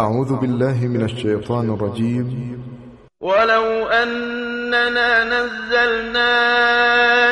[0.00, 2.62] أعوذ بالله من الشيطان الرجيم.
[3.20, 6.32] ولو أننا نزلنا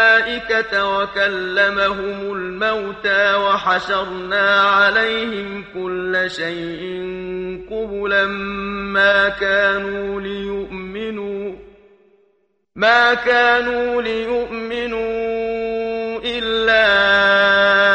[0.97, 6.81] وكلمهم الموتى وحشرنا عليهم كل شيء
[7.71, 8.25] قبلا
[8.95, 11.51] ما كانوا ليؤمنوا
[12.75, 15.11] ما كانوا ليؤمنوا
[16.23, 17.90] إلا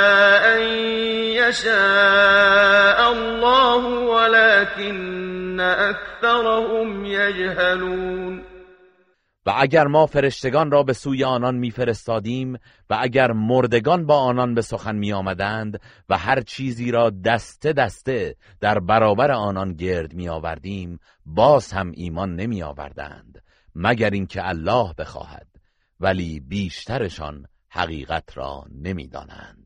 [1.49, 3.83] يشاء الله
[4.15, 8.43] ولكن أكثرهم يجهلون
[9.47, 12.59] و اگر ما فرشتگان را به سوی آنان میفرستادیم
[12.91, 18.37] و اگر مردگان با آنان به سخن می آمدند و هر چیزی را دسته دسته
[18.61, 23.43] در برابر آنان گرد می آوردیم باز هم ایمان نمی آوردند
[23.75, 25.47] مگر اینکه الله بخواهد
[26.01, 29.66] ولی بیشترشان حقیقت را نمی‌دانند.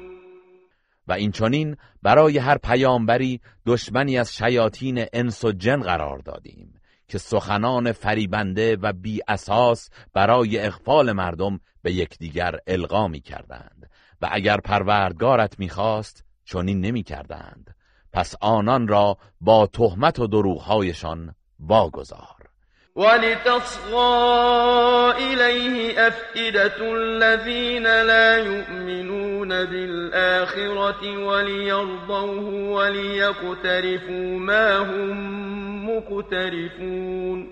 [1.07, 7.17] و این چنین برای هر پیامبری دشمنی از شیاطین انس و جن قرار دادیم که
[7.17, 13.89] سخنان فریبنده و بی اساس برای اغفال مردم به یکدیگر القا می کردند
[14.21, 17.75] و اگر پروردگارت می‌خواست چنین نمی کردند
[18.13, 22.40] پس آنان را با تهمت و دروغهایشان واگذار.
[22.95, 24.01] ولتصغى
[25.17, 37.47] إليه أفئدة الذين لا يؤمنون بالآخرة وليرضوه وليقترفوا ما هم مقترفون.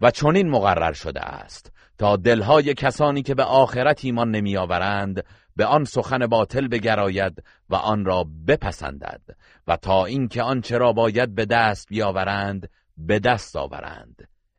[0.00, 1.72] و چنین مقرر شده است.
[1.98, 5.24] تا دلهای کسانی که به آخرت ایمان نمیآورند
[5.56, 9.20] به آن سخن باطل بگراید و آن را بپسندد.
[9.68, 14.28] و تا اینکه آنچه را باید به دست بیاورند به دست آورند.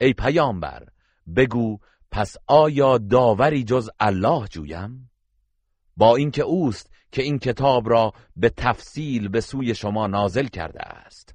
[0.00, 0.86] ای پیامبر
[1.36, 1.78] بگو
[2.10, 5.10] پس آیا داوری جز الله جویم؟
[5.96, 11.34] با اینکه اوست که این کتاب را به تفصیل به سوی شما نازل کرده است.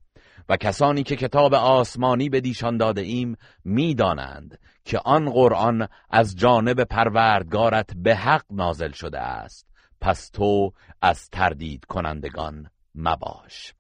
[0.49, 6.83] و کسانی که کتاب آسمانی به دیشان داده ایم می‌دانند که آن قرآن از جانب
[6.83, 9.67] پروردگارت به حق نازل شده است.
[10.01, 13.73] پس تو از تردید کنندگان مباش.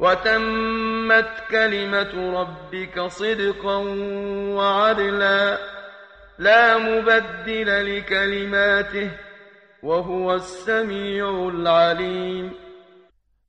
[0.00, 3.76] وتمت كلمة ربك صدقا
[4.56, 5.58] وعدلا
[6.38, 9.10] لا مبدل لكلماته
[9.82, 12.52] وهو السميع العليم.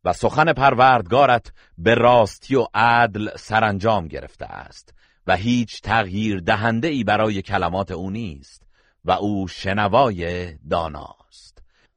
[0.06, 4.94] و سخن پروردگارت به راستی و عدل سرانجام گرفته است
[5.28, 8.64] و هیچ تغییر دهنده ای برای کلمات او نیست
[9.06, 11.21] و او شنوای دانا.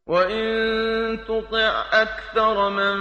[0.06, 0.44] وَإِن
[1.24, 2.96] تُطِعْ أَكْثَرَ مَن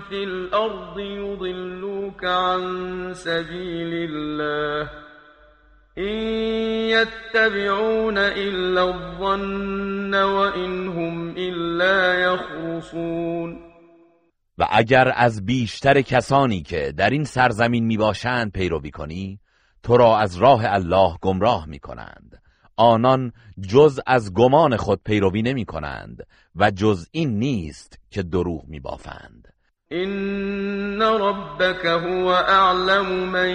[0.00, 4.90] فِي الْأَرْضِ يُضِلُّوكَ عَن سَبِيلِ اللَّهِ
[5.98, 6.16] إِن
[6.94, 13.74] يَتَّبِعُونَ إِلَّا الظَّنَّ وَإِنْ هُمْ إِلَّا يَخْرُصُونَ
[14.58, 19.40] و اگر از بیشتر کسانی که در این سرزمین می باشند پیروی کنی
[19.82, 22.43] تو را از راه الله گمراه می کنند
[22.76, 23.32] آنان
[23.68, 26.26] جز از گمان خود پیروی نمی کنند
[26.56, 29.54] و جز این نیست که دروغ می بافند
[29.88, 33.50] این ربک هو اعلم من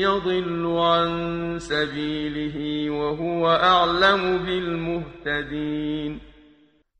[0.00, 6.20] یضل عن سبیله و هو اعلم بالمهتدین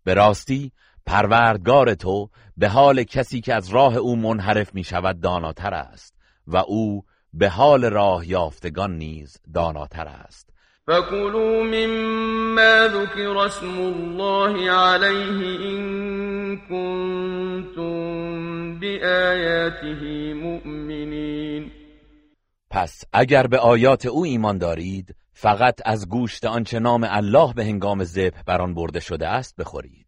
[0.05, 0.73] به راستی
[1.07, 6.15] پروردگار تو به حال کسی که از راه او منحرف می شود داناتر است
[6.47, 10.51] و او به حال راه یافتگان نیز داناتر است.
[10.89, 15.41] فكلوا مما ذكر اسم الله عليه
[15.71, 17.99] إن كنتم
[18.79, 21.71] بآياته مؤمنين.
[22.71, 28.05] پس اگر به آیات او ایمان دارید فقط از گوشت آنچه نام الله به هنگام
[28.05, 30.08] ذبح بر آن برده شده است بخورید.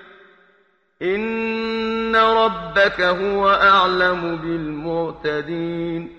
[1.01, 6.09] این ربك هو اعلم بالمعتدین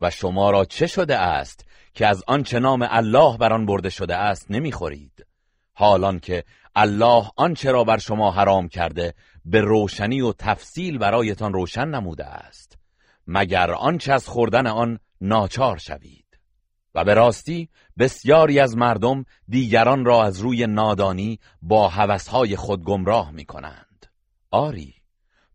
[0.00, 1.64] و شما را چه شده است
[1.94, 5.26] که از آنچه نام الله بر آن برده شده است نمی‌خورید؟
[5.74, 6.44] حالان که
[6.76, 9.14] الله آنچه را بر شما حرام کرده
[9.44, 12.78] به روشنی و تفصیل برایتان روشن نموده است.
[13.26, 16.38] مگر آنچه از خوردن آن ناچار شوید؟
[16.94, 17.68] و به راستی
[17.98, 23.91] بسیاری از مردم دیگران را از روی نادانی با هوسهای خود گمراه می کنند
[24.52, 24.94] آری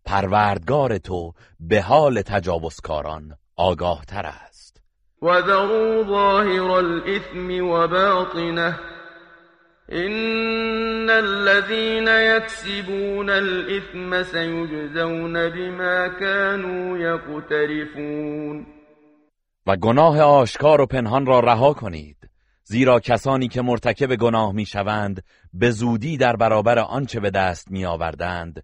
[0.06, 4.82] پروردگار تو به حال تجاوزکاران آگاه تر است.
[5.22, 8.80] و ذروا ظاهر الاثم و باطنه
[9.90, 18.66] ان الذين يكسبون الاثم سيجزون بما كانوا يقترفون.
[19.68, 22.30] و گناه آشکار و پنهان را رها کنید
[22.64, 25.24] زیرا کسانی که مرتکب گناه می‌شوند
[25.54, 28.64] به زودی در برابر آنچه به دست میآوردند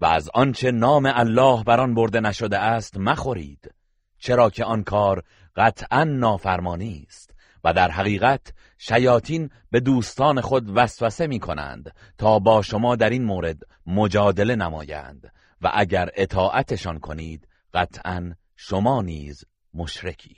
[0.00, 3.74] و از آنچه نام الله بر آن برده نشده است مخورید
[4.18, 5.22] چرا که آن کار
[5.56, 7.34] قطعا نافرمانی است
[7.64, 13.24] و در حقیقت شیاطین به دوستان خود وسوسه می کنند تا با شما در این
[13.24, 19.44] مورد مجادله نمایند و اگر اطاعتشان کنید قطعا شما نیز
[19.74, 20.37] مشرکید.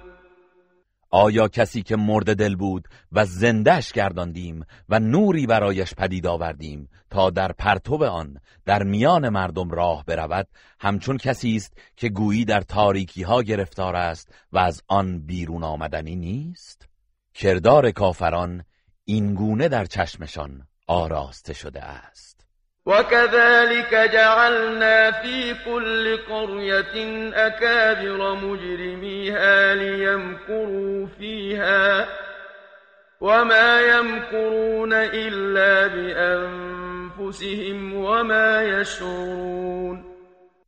[1.11, 7.29] آیا کسی که مرد دل بود و زندش گرداندیم و نوری برایش پدید آوردیم تا
[7.29, 10.47] در پرتو آن در میان مردم راه برود؟
[10.79, 16.15] همچون کسی است که گویی در تاریکی ها گرفتار است و از آن بیرون آمدنی
[16.15, 16.87] نیست؟
[17.33, 18.63] کردار کافران
[19.05, 22.40] اینگونه در چشمشان آراسته شده است.
[22.85, 26.95] وكذلك جعلنا في كل قرية
[27.33, 32.07] أكابر مجرميها ليمكروا فيها
[33.21, 35.87] وما يمكرون إلا
[37.17, 40.03] بأنفسهم وما يشعرون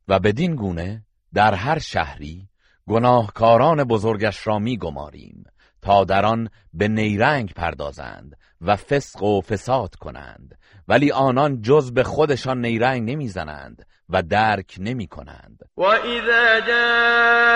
[0.08, 1.02] و بدین گونه
[1.34, 2.48] در هر شهری
[2.88, 5.44] گناهکاران بزرگش را می گماریم
[5.82, 10.58] تا در آن به نیرنگ پردازند و فسق و فساد کنند
[10.88, 17.52] ولی آنان جز به خودشان نیرنگ نمی‌زنند و درک نمی کنند و اذا جاءتهم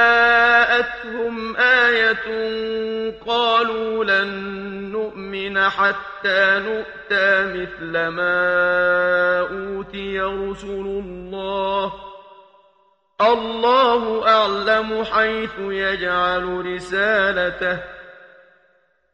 [1.57, 2.27] آیت
[3.27, 4.29] قالوا لن
[4.93, 11.93] نؤمن حتى نؤتى مثل ما اوتی رسول الله.
[13.21, 17.98] الله اعلم حيث يجعل رسالته.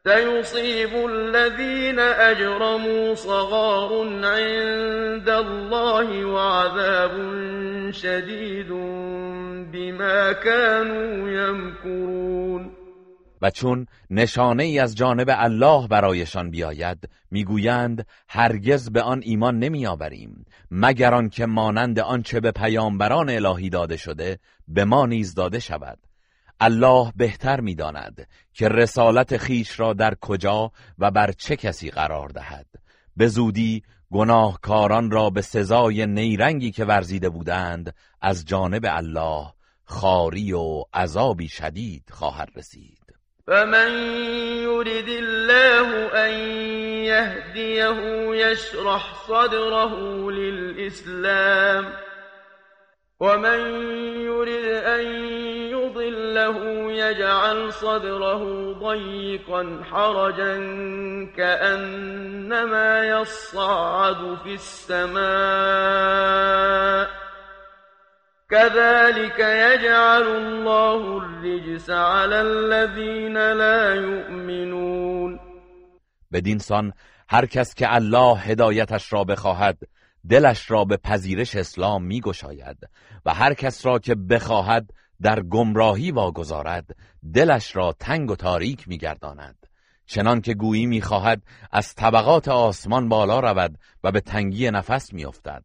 [0.07, 3.91] سيصيب الذين أجرموا صغار
[4.25, 7.13] عند الله وعذاب
[7.91, 8.69] شديد
[9.73, 12.71] بما كانوا يمكرون.
[13.43, 20.47] و چون نشانه ای از جانب الله برایشان بیاید می‌گویند هرگز به آن ایمان نمیآوریم
[20.71, 25.99] مگر آنکه مانند آنچه به پیامبران الهی داده شده به ما نیز داده شود.
[26.61, 32.67] الله بهتر می‌داند که رسالت خیش را در کجا و بر چه کسی قرار دهد.
[33.17, 33.83] به زودی
[34.13, 39.47] گناهکاران را به سزای نیرنگی که ورزیده بودند از جانب الله
[39.85, 42.99] خاری و عذابی شدید خواهد رسید.
[43.47, 43.93] فمن
[44.63, 46.35] يرد الله ان
[47.05, 47.99] يهديه
[48.37, 49.95] يشرح صدره
[50.31, 51.93] للإسلام
[53.21, 53.61] ومن
[54.21, 55.07] يرد ان
[55.95, 60.57] يضل رسوله يجعل صدره ضيقا حرجا
[61.37, 65.25] كأنما يصعد في السماء
[68.51, 75.41] كذلك يجعل الله الرجس على الذين لا يؤمنون.
[76.33, 76.93] بدین سان
[77.29, 79.79] هر کس که الله هدایتش را بخواهد
[80.31, 82.77] دلش را به پذیرش اسلام می گشاید
[83.27, 84.91] و هر کس را که بخواهد
[85.23, 86.97] در گمراهی واگذارد
[87.35, 89.67] دلش را تنگ و تاریک می گرداند
[90.07, 91.43] چنان که گویی می خواهد
[91.73, 95.65] از طبقات آسمان بالا رود و به تنگی نفس می افتد.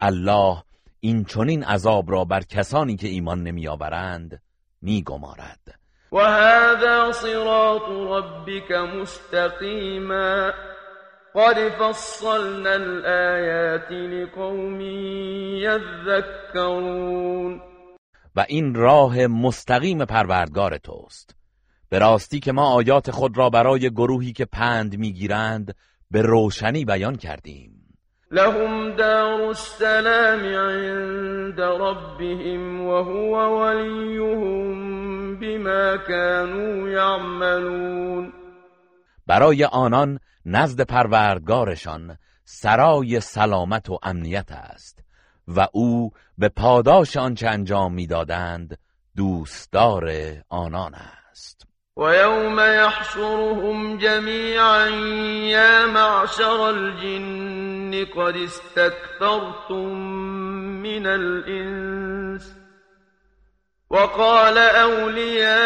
[0.00, 0.62] الله
[1.00, 4.42] این چنین عذاب را بر کسانی که ایمان نمی آورند
[4.82, 5.78] می گمارد
[6.12, 10.52] و هذا صراط ربك مستقیما
[11.34, 14.80] قد فصلنا الآیات لقوم
[16.50, 17.60] یذکرون
[18.38, 21.36] و این راه مستقیم پروردگار توست.
[21.88, 25.74] به راستی که ما آیات خود را برای گروهی که پند می‌گیرند
[26.10, 27.98] به روشنی بیان کردیم.
[28.30, 38.32] لهم دار السلام عند ربهم وهو وليهم بما كانوا يعملون
[39.26, 45.07] برای آنان نزد پروردگارشان سرای سلامت و امنیت است.
[45.56, 48.78] و او به پاداش آنچه انجام می‌دادند
[49.16, 50.12] دوستدار
[50.48, 51.66] آنان است.
[51.96, 54.86] ويوم يحشرهم جميعا
[55.50, 59.94] يا معشر الجن قد استكثرتم
[60.82, 62.54] من الإنس
[63.90, 65.60] وقال أولياؤهم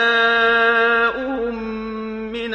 [2.32, 2.54] من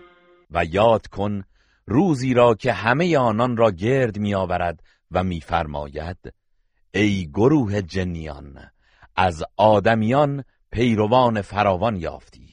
[0.51, 1.43] و یاد کن
[1.85, 6.33] روزی را که همه آنان را گرد می آورد و میفرماید
[6.93, 8.59] ای گروه جنیان
[9.15, 12.51] از آدمیان پیروان فراوان یافتی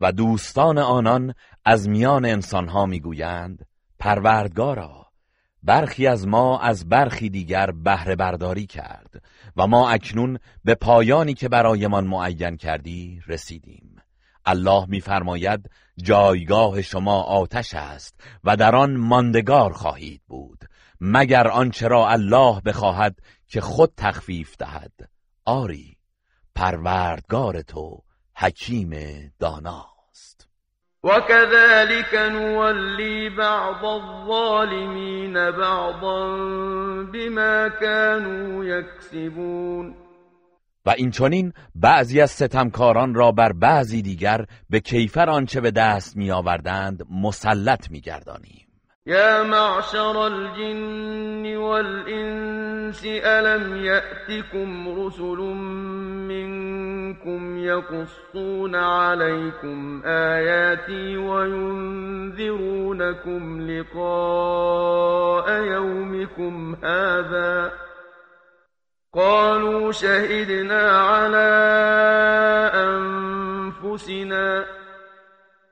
[0.00, 3.66] و دوستان آنان از میان انسانها می‌گویند
[3.98, 5.06] پروردگارا
[5.62, 9.22] برخی از ما از برخی دیگر بهره برداری کرد
[9.56, 13.95] و ما اکنون به پایانی که برایمان معین کردی رسیدیم.
[14.46, 20.58] الله میفرماید جایگاه شما آتش است و در آن ماندگار خواهید بود
[21.00, 24.92] مگر آنچه را الله بخواهد که خود تخفیف دهد.
[25.44, 25.96] آری
[26.54, 28.02] پروردگار تو
[28.36, 28.90] حکیم
[29.38, 30.48] داناست.
[31.04, 36.36] وكذلك نولي بعض الظالمين بعضا
[37.12, 40.05] بما كانوا يكسبون
[40.86, 46.16] و این چنین بعضی از ستمکاران را بر بعضی دیگر به کیفر آنچه به دست
[46.16, 48.66] می آوردند مسلط می گردانیم
[49.08, 55.38] يا معشر الجن والإنس ألم يأتكم رسل
[56.28, 62.40] منكم يقصون عليكم آياتي وينذرونكم
[63.70, 67.72] لقاء يومكم هذا
[69.16, 71.48] قالوا شهدنا على
[72.74, 74.64] أنفسنا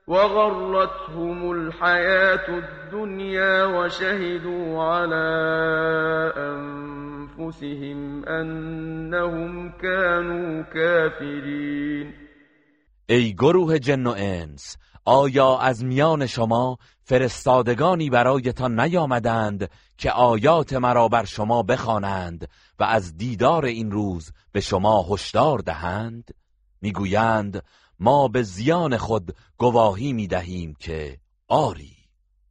[0.07, 5.27] وغرتهم الحياة الدنيا وشهدوا على
[6.37, 12.13] أنفسهم أنهم كانوا كافرين.
[13.09, 21.07] ای گروه جن و انس آیا از میان شما فرستادگانی برایتان نیامدند که آیات مرا
[21.07, 22.47] بر شما بخوانند
[22.79, 26.33] و از دیدار این روز به شما هشدار دهند
[26.81, 27.63] می‌گویند
[27.99, 31.17] ما به زیان خود گواهی می دهیم که
[31.47, 31.95] آری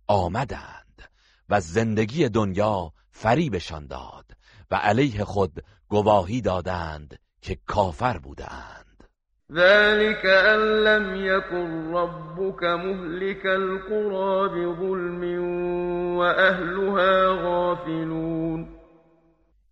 [0.07, 1.03] آمدند
[1.49, 4.25] و زندگی دنیا فریبشان داد
[4.71, 8.85] و علیه خود گواهی دادند که کافر بودند.
[9.53, 15.23] ذلك ان لم يكن ربك مهلك القرى بظلم
[16.17, 18.69] واهلها غافلون.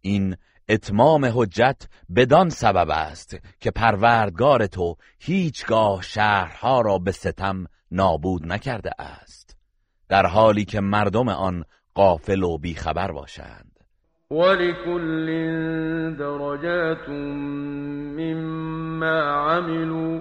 [0.00, 0.37] این
[0.73, 8.91] اتمام حجت بدان سبب است که پروردگار تو هیچگاه شهرها را به ستم نابود نکرده
[8.99, 9.57] است
[10.09, 11.64] در حالی که مردم آن
[11.95, 13.73] قافل و بیخبر باشند.
[14.31, 15.26] ولكل
[16.17, 17.09] درجات
[18.19, 20.21] مما عملوا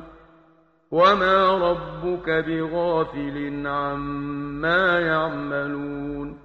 [0.92, 6.36] وما ربك بغافل عما يعملون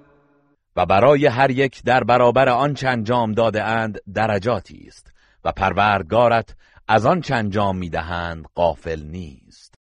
[0.77, 5.13] و برای هر یک در برابر آنچه انجام داده اند درجاتی است
[5.45, 6.55] و پروردگارت
[6.87, 9.75] از آنچه انجام می‌دهند غافل نیست.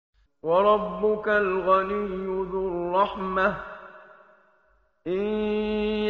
[0.45, 2.09] و ربک الغنی
[2.51, 3.57] ذو الرحمه
[5.07, 5.23] إن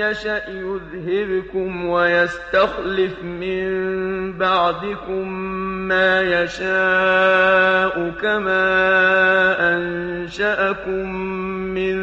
[0.00, 3.68] يشأ يذهبكم ويستخلف من
[4.38, 5.28] بعدكم
[5.88, 8.66] ما يشاء كما
[9.76, 11.14] أنشأكم
[11.74, 11.96] من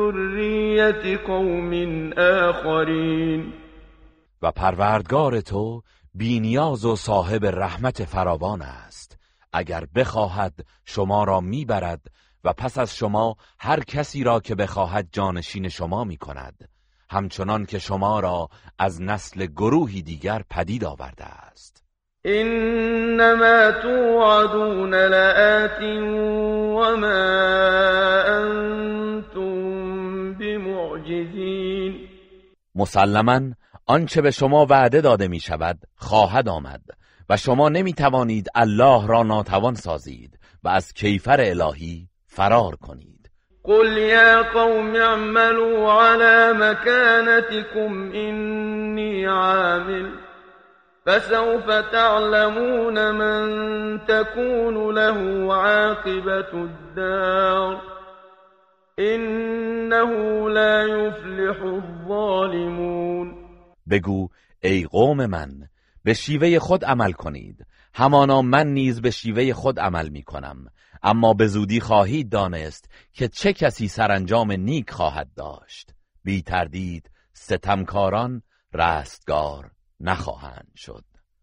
[0.00, 1.72] ذرية قوم
[2.18, 3.52] آخرين
[4.42, 5.82] و پروردگار تو
[6.14, 9.18] بینیاز و صاحب رحمت فراوان است.
[9.52, 10.54] اگر بخواهد
[10.84, 12.00] شما را می‌برد
[12.44, 16.68] و پس از شما هر کسی را که بخواهد جانشین شما می کند
[17.10, 21.84] همچنان که شما را از نسل گروهی دیگر پدید آورده است.
[22.24, 25.82] انما توعدون لآت
[26.76, 27.06] وما
[28.26, 29.69] انتم
[31.24, 32.08] بمعجزین
[32.74, 33.40] مسلما
[33.86, 36.80] آنچه به شما وعده داده می شود خواهد آمد
[37.28, 43.30] و شما نمی توانید الله را ناتوان سازید و از کیفر الهی فرار کنید.
[43.64, 50.10] قل یا قوم اعملوا على مكانتكم اینی عامل
[51.06, 57.99] فسوف تعلمون من تكون له عاقبة الدار
[59.00, 63.34] انه لا يفلح الظالمون.
[63.90, 64.28] بگو
[64.62, 65.68] ای قوم من
[66.04, 67.66] به شیوه خود عمل کنید.
[67.94, 70.66] همانا من نیز به شیوه خود عمل می کنم.
[71.02, 75.90] اما به زودی خواهید دانست که چه کسی سرانجام نیک خواهد داشت.
[76.24, 78.42] بی تردید ستمکاران
[78.74, 81.09] رستگار نخواهند شد.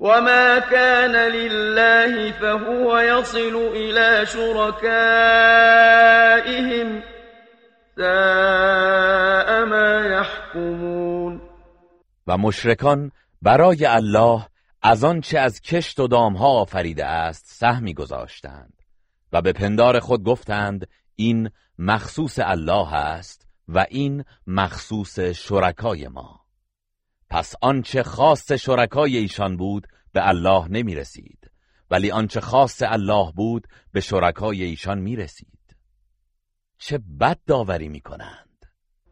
[0.00, 4.86] وما كان لله فهو يصل إلى شركائهم
[7.96, 11.40] ساء ما يحكمون
[12.26, 14.46] و مشرکان برای الله
[14.82, 18.72] از آنچه از کشت و دامها آفریده است سهمی گذاشتند
[19.32, 26.45] و به پندار خود گفتند این مخصوص الله است و این مخصوص شرکای ما.
[27.30, 31.50] پس آنچه خاص شرکای ایشان بود به الله نمی رسید
[31.90, 35.76] ولی آنچه خاص الله بود به شرکای ایشان می رسید
[36.78, 38.46] چه بد داوری می کنند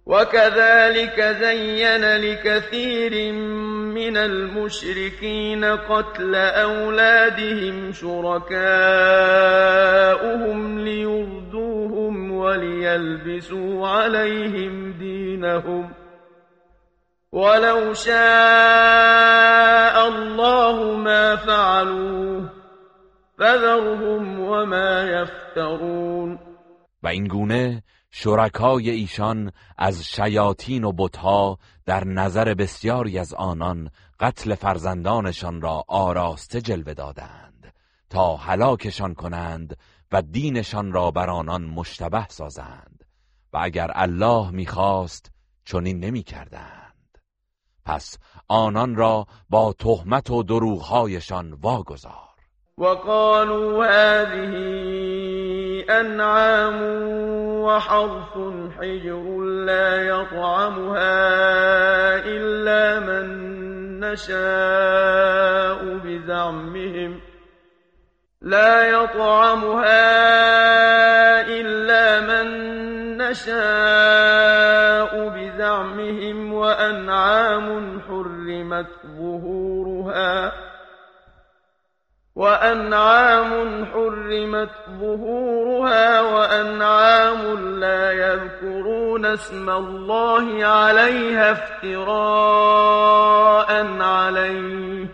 [0.07, 3.33] وكذلك زين لكثير
[3.95, 8.49] من المشركين قتل أولادهم شركاؤهم
[10.79, 16.04] ليردوهم وليلبسوا عليهم دينهم
[17.35, 18.15] ولو شاء
[20.07, 22.51] الله ما فعلوه
[23.39, 26.39] فذرهم وما يفترون.
[27.03, 34.55] و این گونه شرکای ایشان از شیاطین و بتها در نظر بسیاری از آنان قتل
[34.55, 37.73] فرزندانشان را آراسته جلوه دادند
[38.11, 39.77] تا هلاکشان کنند
[40.13, 43.05] و دینشان را بر آنان مشتبه سازند.
[43.53, 45.33] و اگر الله می‌خواست
[45.65, 46.84] چنین نمی‌کردند.
[47.87, 48.19] پس
[48.49, 52.35] آنان را با تهمت و دروغهایشان واگذار.
[52.79, 54.55] وقالوا هذه
[55.91, 56.83] أنعام
[57.63, 58.37] وحرث
[58.79, 61.07] حجر لا يطعمها
[62.27, 63.55] إلا من
[64.01, 67.21] نشاء بزعمهم
[68.43, 70.01] لا يطعمها
[71.49, 72.94] إلا من
[73.31, 78.87] نشاء بزعمهم وأنعام حرمت
[79.19, 80.53] ظهورها
[82.37, 92.67] وأنعام حرمت ظهورها وأنعام لا يذكرون اسم الله عليها افتراء
[94.01, 95.07] عليه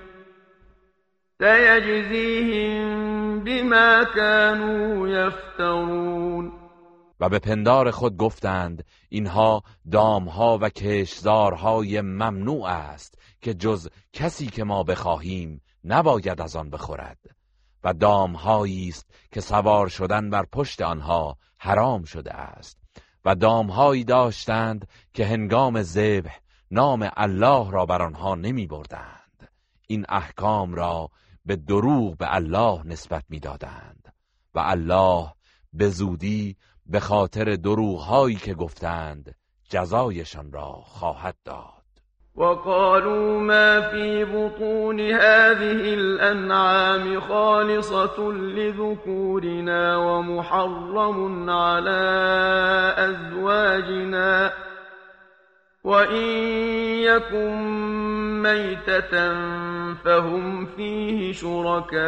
[1.39, 3.01] سيجزيهم
[3.41, 6.60] بما كانوا يفترون
[7.21, 14.65] و به پندار خود گفتند اینها دامها و کشزارهای ممنوع است که جز کسی که
[14.65, 17.19] ما بخواهیم نباید از آن بخورد.
[17.85, 22.79] و دامهایی است که سوار شدن بر پشت آنها حرام شده است.
[23.25, 26.39] و دامهایی داشتند که هنگام ذبح
[26.71, 29.49] نام الله را بر آنها نمی بردند.
[29.87, 31.11] این احکام را
[31.47, 34.13] به دروغ به الله نسبت می‌دادند
[34.55, 35.33] و الله
[35.73, 36.57] به زودی
[36.91, 39.35] به خاطر دروغهایی که گفتند
[39.71, 41.81] جزایشان را خواهد داد.
[42.37, 52.01] وقالوا ما في بطون هذه الأنعام خالصة لذكورنا ومحرم على
[52.99, 54.53] أزواجنا
[55.85, 56.27] وإن
[57.03, 57.57] يكن
[58.43, 59.35] ميتة
[60.05, 62.01] فهم فيه شركاء.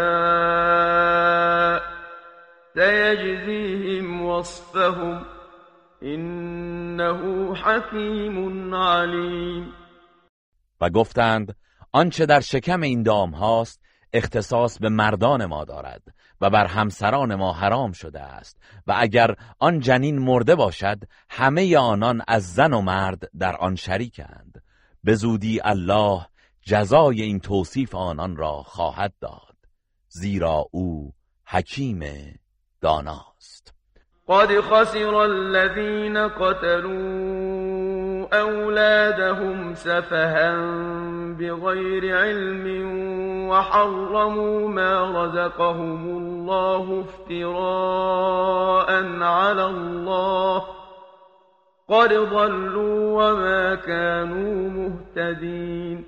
[2.74, 5.24] سيجزيهم وصفهم
[6.02, 9.72] إنه حكيم عليم.
[10.80, 11.56] و گفتند
[11.92, 13.82] آنچه در شکم این دام هاست
[14.12, 16.02] اختصاص به مردان ما دارد
[16.40, 18.56] و بر همسران ما حرام شده است
[18.86, 24.62] و اگر آن جنین مرده باشد همه آنان از زن و مرد در آن شریکند.
[25.04, 26.26] به زودی الله
[26.62, 29.56] جزای این توصیف آنان را خواهد داد
[30.08, 31.12] زیرا او
[31.46, 32.02] حکیم
[32.82, 33.74] داناست.
[34.28, 37.82] قد خسر الذين قتلوا
[38.32, 40.56] أولادهم سفها
[41.38, 42.66] بغير علم
[43.48, 48.90] وحرموا ما رزقهم الله افتراء
[49.22, 50.62] على الله.
[51.88, 56.04] قد ضلوا وما كانوا مهتدين.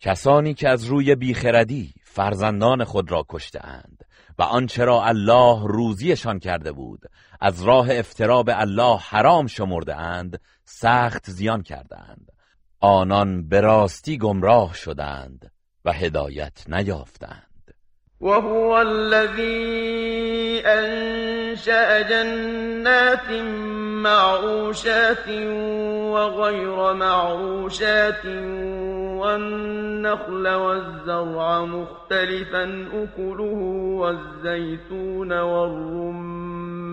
[0.00, 4.05] کسانی که از روی بیخردی فرزندان خود را کشتهاند.
[4.38, 7.00] و آنچه را الله روزیشان کرده بود
[7.40, 12.32] از راه افترا به الله حرام شمرده اند سخت زیان کردند
[12.80, 15.52] آنان به راستی گمراه شدند
[15.84, 17.45] و هدایت نیافتند
[18.20, 23.30] وهو الذي أنشأ جنات
[24.02, 25.28] معروشات
[26.12, 28.26] وغير معروشات
[29.16, 33.60] والنخل والزرع مختلفا أكله
[34.00, 36.86] والزيتون والرمان.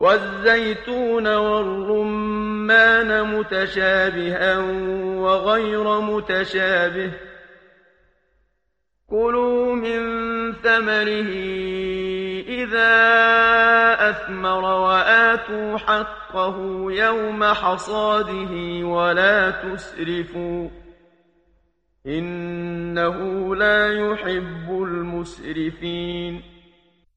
[0.00, 4.58] والزيتون والرمان متشابها
[5.18, 7.25] وغير متشابه.
[9.10, 10.02] كلوا من
[10.52, 11.30] ثمره
[12.48, 12.94] إذا
[14.10, 16.56] أثمر وآتوا حقه
[16.92, 20.68] يوم حصاده ولا تسرفوا
[22.06, 26.42] إنه لا يحب المسرفين.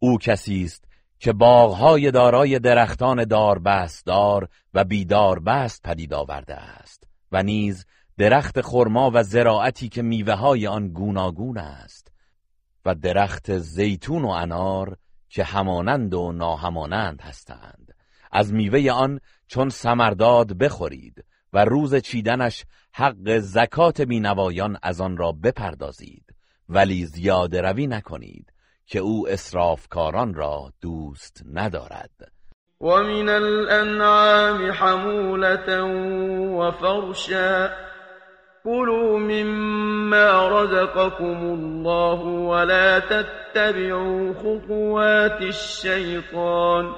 [0.03, 0.85] أو کسی است
[1.19, 7.85] که باغهای دارای درختان داربستدار و بیداربست پدید آورده است و نیز
[8.19, 12.11] درخت خرما و زراعتی که میوه های آن گوناگون است
[12.85, 14.97] و درخت زیتون و انار
[15.29, 17.95] که همانند و ناهمانند هستند.
[18.31, 25.31] از میوه آن چون سمرداد بخورید و روز چیدنش حق زکات بینوایان از آن را
[25.31, 26.25] بپردازید
[26.69, 28.53] ولی زیاده روی نکنید
[28.85, 32.31] که او اسرافکاران را دوست ندارد.
[32.81, 34.69] و من الانعام
[36.57, 37.88] و فرشا
[38.63, 46.95] كلوا مما رزقكم الله ولا تتبعوا خطوات الشيطان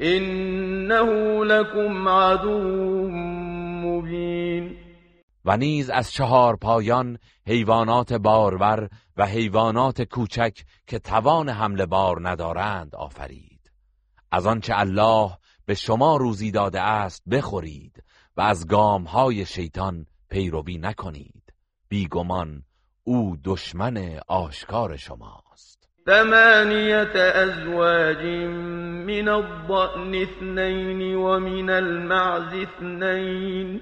[0.00, 3.08] انه لكم عدو
[3.82, 4.76] مبین
[5.44, 12.94] و نیز از چهار پایان حیوانات بارور و حیوانات کوچک که توان حمل بار ندارند
[12.96, 13.70] آفرید.
[14.30, 15.30] از آنچه الله
[15.66, 18.04] به شما روزی داده است بخورید
[18.36, 18.66] و از
[19.06, 21.42] های شیطان پیروی نکنید.
[21.88, 22.62] بیگمان
[23.04, 25.88] او دشمن آشکار شماست.
[26.06, 28.24] ثمانیت ازواج
[29.06, 33.80] من الضأن اثنین و من المعز اثنین.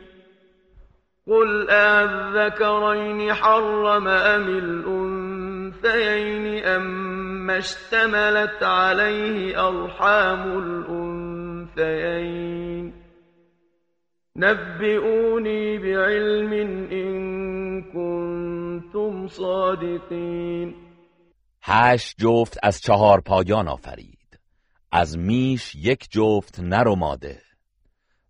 [1.27, 4.49] قل أذكرين حرم أم
[5.69, 12.70] الأنثيين أم اشتملت عليه أرحام الأنثيين
[14.37, 16.53] نبئوني بعلم
[16.93, 20.75] إن كنتم صادقين.
[21.63, 24.21] هشت جفت از چهار پایان آفرید.
[24.93, 27.43] از میش یک جفت نر و ماده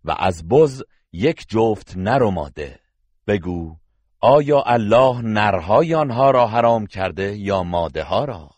[0.05, 0.83] و از بز
[1.13, 2.79] یک جفت نر و ماده
[3.27, 3.75] بگو
[4.19, 8.49] آیا الله نرهای آنها را حرام کرده یا ماده ها را؟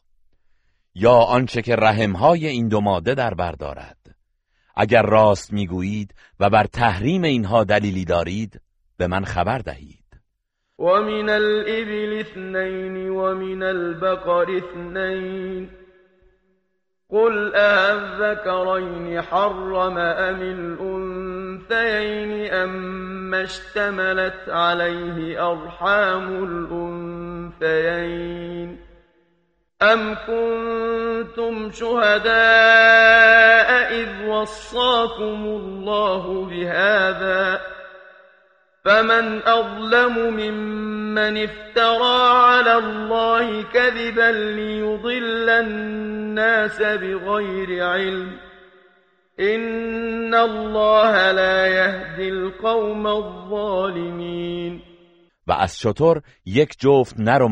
[0.96, 4.03] یا آنچه که رحمهای این دو ماده در بردارد
[4.76, 8.62] اگر راست می‌گویید و بر تحریم اینها دلیلی دارید
[8.98, 10.04] به من خبر دهید.
[10.80, 15.70] و من الابل اثنین و من البقر اثنین.
[17.10, 20.42] قل أذكرين حرم أم
[20.80, 26.44] الأنثيين أم اشتملت عليه أرحام
[27.62, 28.93] الأنثيين؟
[29.84, 32.34] أم كنتم شهداء
[33.94, 37.62] إذ وصاكم الله بهذا
[38.86, 48.38] فمن أظلم ممن افترى على الله كذبا ليضل الناس بغير علم
[49.40, 54.82] إن الله لا يهدي القوم الظالمين.
[55.48, 57.44] و از شتر یک جفت نر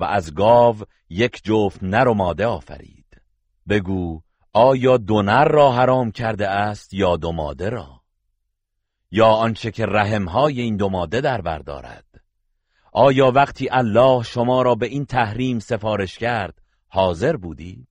[0.00, 0.76] و از گاو
[1.10, 3.22] یک جفت نر و ماده آفرید.
[3.68, 4.20] بگو
[4.52, 8.00] آیا دو نر را حرام کرده است یا دو ماده را؟
[9.10, 12.04] یا آنچه که رحمهای این دو ماده در بردارد
[12.92, 17.88] آیا وقتی الله شما را به این تحریم سفارش کرد حاضر بودید؟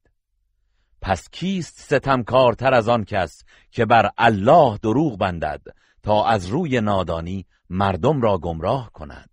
[1.01, 5.61] پس کیست ستمکارتر از آن کس که بر الله دروغ بندد
[6.03, 9.29] تا از روی نادانی مردم را گمراه کند؟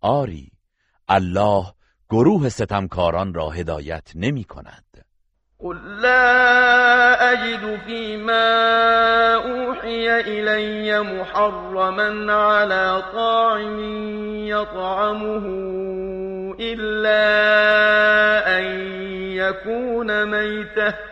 [0.00, 0.52] آری
[1.08, 1.72] الله
[2.12, 5.04] گروه ستمکاران را هدایت نمی کند.
[5.58, 8.54] قل لا أجد فيما
[9.34, 13.78] أوحي إلي محرما على طاعم
[14.46, 15.46] يطعمه
[16.60, 17.22] إلا
[18.58, 18.64] أن
[19.32, 21.11] يكون ميتة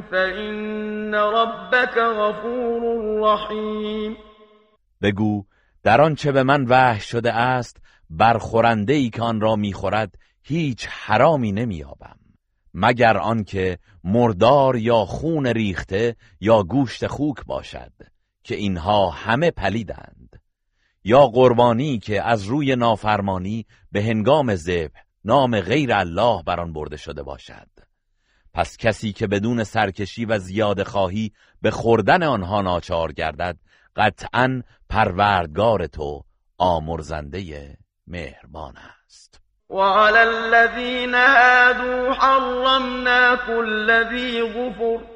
[0.00, 2.82] فإن ربك غفور
[3.20, 4.16] رحیم
[5.02, 5.44] بگو
[5.82, 7.76] در آنچه به من وحی شده است
[8.10, 12.16] برخورنده ای که آن را می‌خورد هیچ حرامی نمییابم.
[12.74, 17.92] مگر آنکه مردار یا خون ریخته یا گوشت خوک باشد
[18.44, 20.42] که اینها همه پلیدند.
[21.04, 26.96] یا قربانی که از روی نافرمانی به هنگام ذبح نام غیر الله بر آن برده
[26.96, 27.85] شده باشد.
[28.56, 33.56] پس کسی که بدون سرکشی و زیاد خواهی به خوردن آنها ناچار گردد
[33.96, 36.24] قطعا پروردگار تو
[36.58, 39.40] آمرزنده مهربان است.
[39.70, 45.15] وعلى الذين هادوا حرمنا كل ذي غفر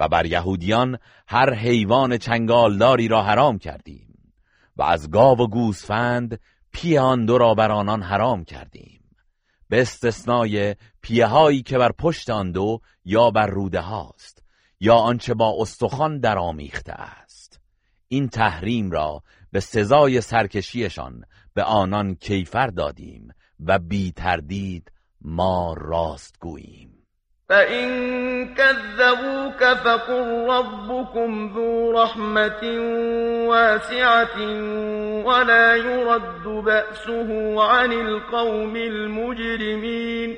[0.00, 4.32] و بر یهودیان هر حیوان چنگالداری را حرام کردیم
[4.76, 6.40] و از گاو و گوسفند
[6.72, 9.00] پیه آن دو را بر آنان حرام کردیم.
[9.68, 14.42] به استثنای پیه هایی که بر پشت آن دو یا بر روده هاست
[14.80, 17.60] یا آنچه با استخوان در آمیخته است.
[18.08, 23.28] این تحریم را به سزای سرکشیشان به آنان کیفر دادیم
[23.60, 26.89] و بی تردید ما راست گوییم.
[27.50, 32.62] فإن كذبوك فقل ربكم ذو رحمة
[33.48, 34.40] واسعة
[35.24, 40.36] ولا يرد بأسه عن القوم المجرمين.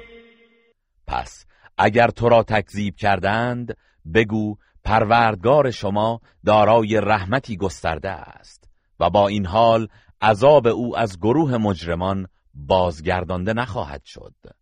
[1.06, 1.46] پس
[1.78, 3.76] اگر تو را تکذیب کردند
[4.14, 8.68] بگو پروردگار شما دارای رحمتی گسترده است
[9.00, 9.88] و با این حال
[10.22, 14.61] عذاب او از گروه مجرمان بازگردانده نخواهد شد.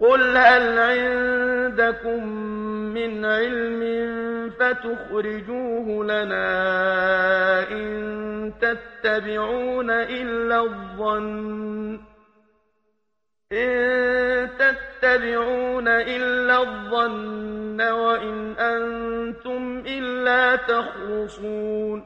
[0.00, 2.28] قل هل عندكم
[2.94, 3.82] من علم
[4.50, 6.48] فتخرجوه لنا
[7.70, 12.00] إن تتبعون إلا الظن
[13.52, 22.02] إن تتبعون إلا الظن وإن أنتم إلا تخرصون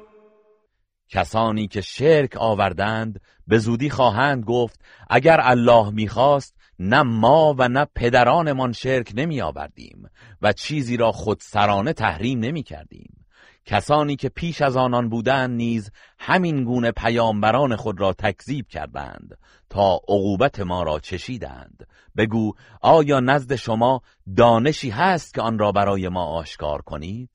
[1.12, 7.86] کسانی که شرک آوردند به زودی خواهند گفت اگر الله میخواست نه ما و نه
[7.94, 10.08] پدرانمان شرک نمی آوردیم
[10.42, 13.26] و چیزی را خودسرانه تحریم نمی کردیم
[13.64, 19.38] کسانی که پیش از آنان بودند نیز همین گونه پیامبران خود را تکذیب کردند
[19.70, 21.86] تا عقوبت ما را چشیدند.
[22.16, 24.02] بگو آیا نزد شما
[24.36, 27.30] دانشی هست که آن را برای ما آشکار کنید؟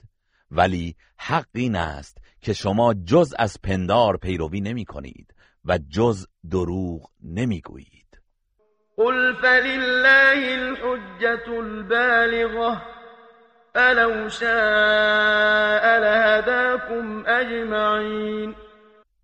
[0.51, 5.34] ولی حق این است که شما جز از پندار پیروی نمی کنید
[5.65, 7.94] و جز دروغ نمی گویید
[8.97, 12.81] قل فلله الحجة البالغه
[13.73, 18.55] فلو شاء لهداكم اجمعین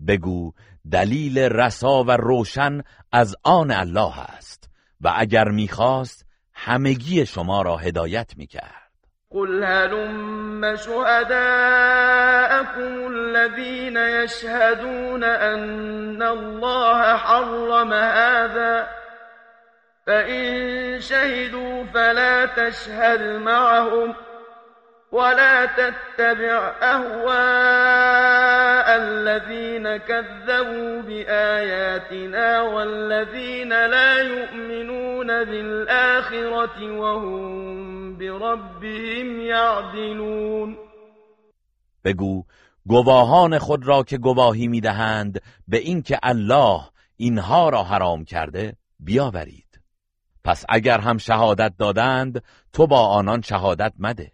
[0.07, 0.53] بگو
[0.91, 2.81] دلیل رسا و روشن
[3.11, 4.69] از آن الله است
[5.01, 8.81] و اگر میخواست همگی شما را هدایت میکرد.
[9.29, 11.31] قل هلم شهداءكم
[13.07, 19.00] الذين يشهدون أن الله حرم هذا
[20.07, 24.15] فإن شهدوا فلا تشهد معهم
[25.11, 28.41] ولا تتبع أهواء
[28.97, 40.77] الذين كذبوا بآياتنا والذين لا يؤمنون بالآخرة وهم بربهم يعدلون.
[42.05, 42.43] بگو
[42.85, 46.81] گواهان خود را که گواهی میدهند به اینکه الله
[47.17, 49.70] اینها را حرام کرده بیاورید.
[50.43, 54.31] پس اگر هم شهادت دادند تو با آنان شهادت مده.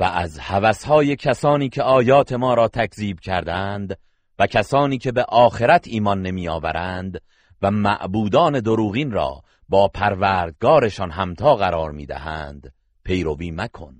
[0.00, 3.96] و از هوسهای کسانی که آیات ما را تکذیب کردند
[4.38, 7.20] و کسانی که به آخرت ایمان نمی آورند
[7.62, 12.72] و معبودان دروغین را با پروردگارشان همتا قرار می دهند
[13.04, 13.99] پیروی مکن.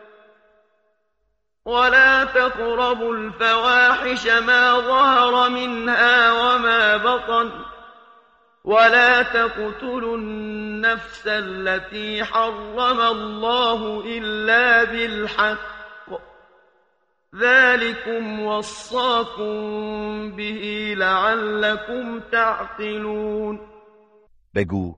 [1.65, 7.51] ولا تقربوا الفواحش ما ظهر منها وما بطن
[8.65, 15.81] ولا تقتلوا النفس التي حرم الله إلا بالحق
[17.35, 19.55] ذلكم وصاكم
[20.35, 23.59] به لعلكم تعقلون
[24.55, 24.95] بگو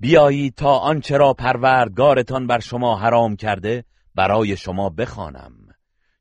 [0.00, 5.65] بیایید تا آنچه را پروردگارتان بر شما حرام کرده برای شما بخوانم.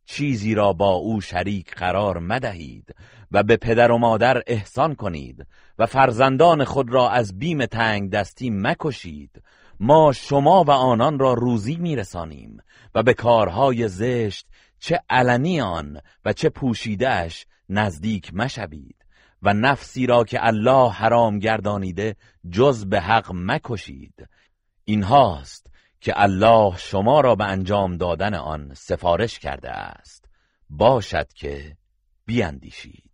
[0.06, 2.96] چیزی را با او شریک قرار مدهید
[3.32, 5.48] و به پدر و مادر احسان کنید
[5.80, 9.42] و فرزندان خود را از بیم تنگ دستی مکشید.
[9.80, 12.58] ما شما و آنان را روزی میرسانیم
[12.96, 14.48] و به کارهای زشت
[14.80, 18.96] چه علنی آن و چه پوشیدهش نزدیک مشوید
[19.42, 22.16] و نفسی را که الله حرام گردانیده
[22.52, 24.28] جز به حق مکشید.
[24.86, 25.68] این هاست
[26.06, 30.26] که الله شما را به انجام دادن آن سفارش کرده است.
[30.70, 31.78] باشد که
[32.26, 33.12] بیاندیشید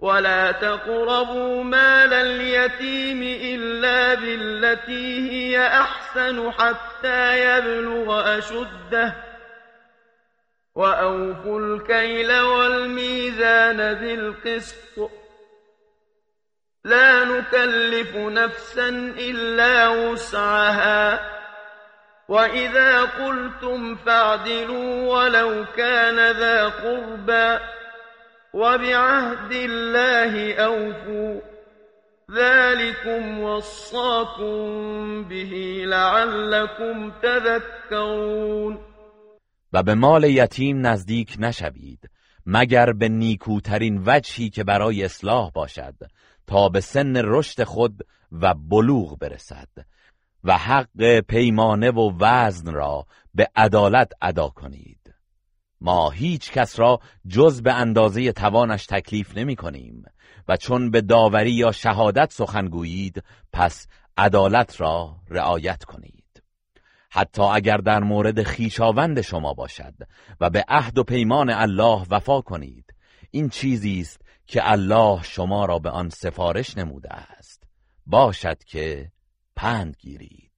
[0.00, 9.14] ولا تقربوا مال اليتيم إلا بالتي هي أحسن حتى يبلغ أشده
[10.74, 15.10] وأوفوا الكيل والميزان بالقسط
[16.84, 21.41] لا نكلف نفسا إلا وسعها
[22.32, 27.64] وإذا قلتم فاعدلوا ولو كان ذا قربى
[28.54, 31.40] وبعهد الله أوفوا
[32.30, 34.64] ذلكم وصاكم
[35.24, 38.78] به لعلكم تذكرون
[39.72, 42.10] و به مال یتیم نزدیک نشوید
[42.46, 45.94] مگر به نیکوترین وجهی که برای اصلاح باشد
[46.46, 49.68] تا به سن رشد خود و بلوغ برسد.
[50.44, 55.14] و حق پیمانه و وزن را به عدالت ادا کنید.
[55.80, 60.04] ما هیچ کس را جز به اندازه توانش تکلیف نمی کنیم
[60.48, 63.22] و چون به داوری یا شهادت سخن گویید
[63.52, 63.86] پس
[64.16, 66.42] عدالت را رعایت کنید.
[67.10, 69.94] حتی اگر در مورد خیشاوند شما باشد
[70.40, 72.94] و به عهد و پیمان الله وفا کنید
[73.30, 77.62] این چیزی است که الله شما را به آن سفارش نموده است.
[78.06, 79.10] باشد که
[79.56, 80.52] پند گیرید.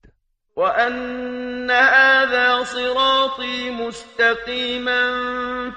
[0.57, 5.11] و ان هذا صراطی مستقیما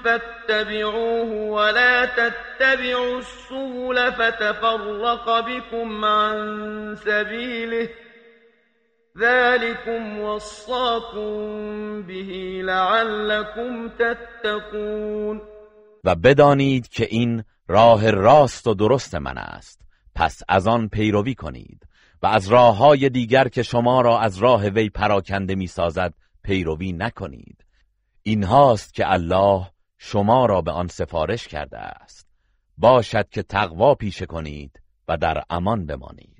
[0.03, 7.89] فاتبعوه ولا تتبعوا السبل فتفرق بكم عن سبیله
[9.17, 15.41] ذلكم وصاكم به لعلكم تتقون
[16.03, 19.81] و بدانید که این راه راست و درست من است.
[20.15, 21.88] پس از آن پیروی کنید.
[22.23, 26.13] و از راه های دیگر که شما را از راه وی پراکنده می سازد
[26.43, 27.65] پیروی نکنید.
[28.23, 32.27] این هاست که الله شما را به آن سفارش کرده است.
[32.77, 36.39] باشد که تقوا پیشه کنید و در امان بمانید.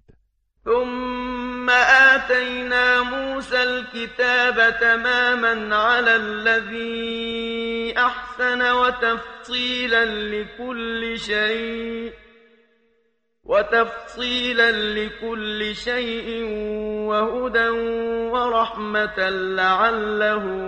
[0.65, 12.28] ثم آتینا موسى الكتاب تماما على الذي احسن وتفصيلا لكل شيء
[13.49, 16.43] وتفصيلا لكل شيء
[17.09, 17.69] وهدى
[18.33, 20.61] ورحمة لعلهم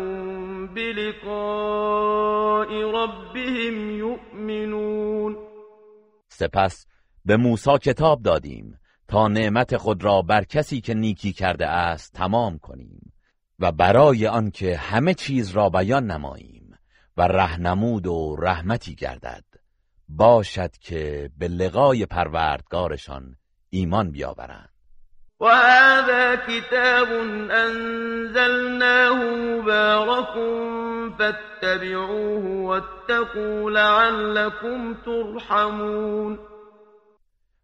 [0.73, 5.37] بلقاء ربهم يؤمنون.
[6.29, 6.87] سپس
[7.25, 12.57] به موسی کتاب دادیم تا نعمت خود را بر کسی که نیکی کرده است تمام
[12.57, 13.13] کنیم
[13.59, 16.77] و برای آنکه همه چیز را بیان نماییم
[17.17, 19.50] و رهنمود و رحمتی گردد.
[20.17, 23.35] باشد که به لقای پروردگارشان
[23.69, 24.69] ایمان بیاورند.
[25.41, 27.07] و هذا کتاب
[27.51, 30.33] انزلناه مبارک
[31.17, 36.39] فاتبعوه واتقوا لعلكم ترحمون.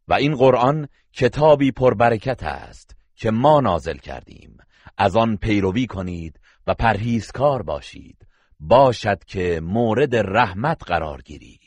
[0.07, 4.57] و این قرآن کتابی پربرکت است که ما نازل کردیم.
[4.97, 8.27] از آن پیروی کنید و پرهیزکار باشید.
[8.59, 11.66] باشد که مورد رحمت قرار گیرید.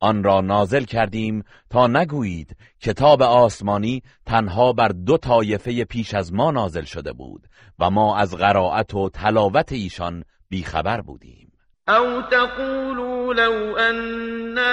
[0.00, 6.50] آن را نازل کردیم تا نگویید کتاب آسمانی تنها بر دو طایفه پیش از ما
[6.50, 7.46] نازل شده بود
[7.78, 11.52] و ما از قرائت و تلاوت ایشان بیخبر بودیم.
[11.88, 14.70] او تقولوا لو انا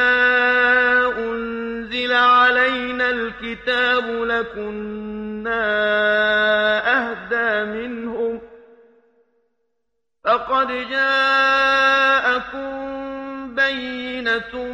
[1.18, 5.64] انزل علينا الكتاب لكنا
[6.86, 8.42] اهدا منهم
[10.24, 12.78] فقد جاءكم
[13.56, 14.74] بينة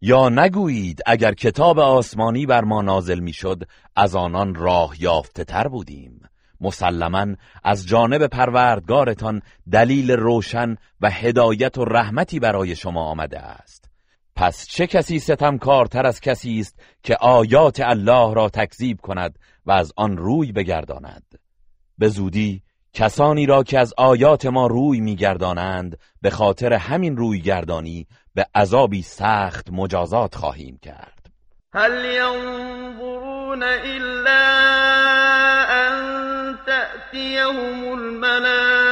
[0.00, 3.62] یا نگویید اگر کتاب آسمانی بر ما نازل می‌شد
[3.96, 6.20] از آنان راه یافته تر بودیم.
[6.60, 7.26] مسلما
[7.64, 9.42] از جانب پروردگارتان
[9.72, 13.90] دلیل روشن و هدایت و رحمتی برای شما آمده است.
[14.36, 19.92] پس چه کسی ستمکارتر از کسی است که آیات الله را تکذیب کند و از
[19.96, 21.24] آن روی بگرداند؟
[21.98, 22.62] به زودی
[22.98, 29.02] کسانی را که از آیات ما روی میگردانند به خاطر همین روی گردانی به عذابی
[29.02, 31.26] سخت مجازات خواهیم کرد.
[31.74, 34.44] هل ينظرون الا
[35.68, 35.96] ان
[36.66, 38.86] تأتيهم الملائكة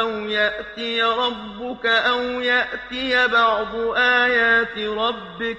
[0.00, 5.58] او يأتي ربك او يأتي بعض آيات ربك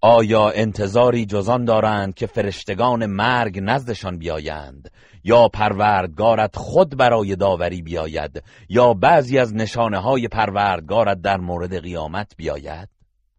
[0.00, 4.90] آیا انتظاری جزان دارند که فرشتگان مرگ نزدشان بیایند؟
[5.24, 12.32] یا پروردگارت خود برای داوری بیاید؟ یا بعضی از نشانه های پروردگارت در مورد قیامت
[12.36, 12.88] بیاید؟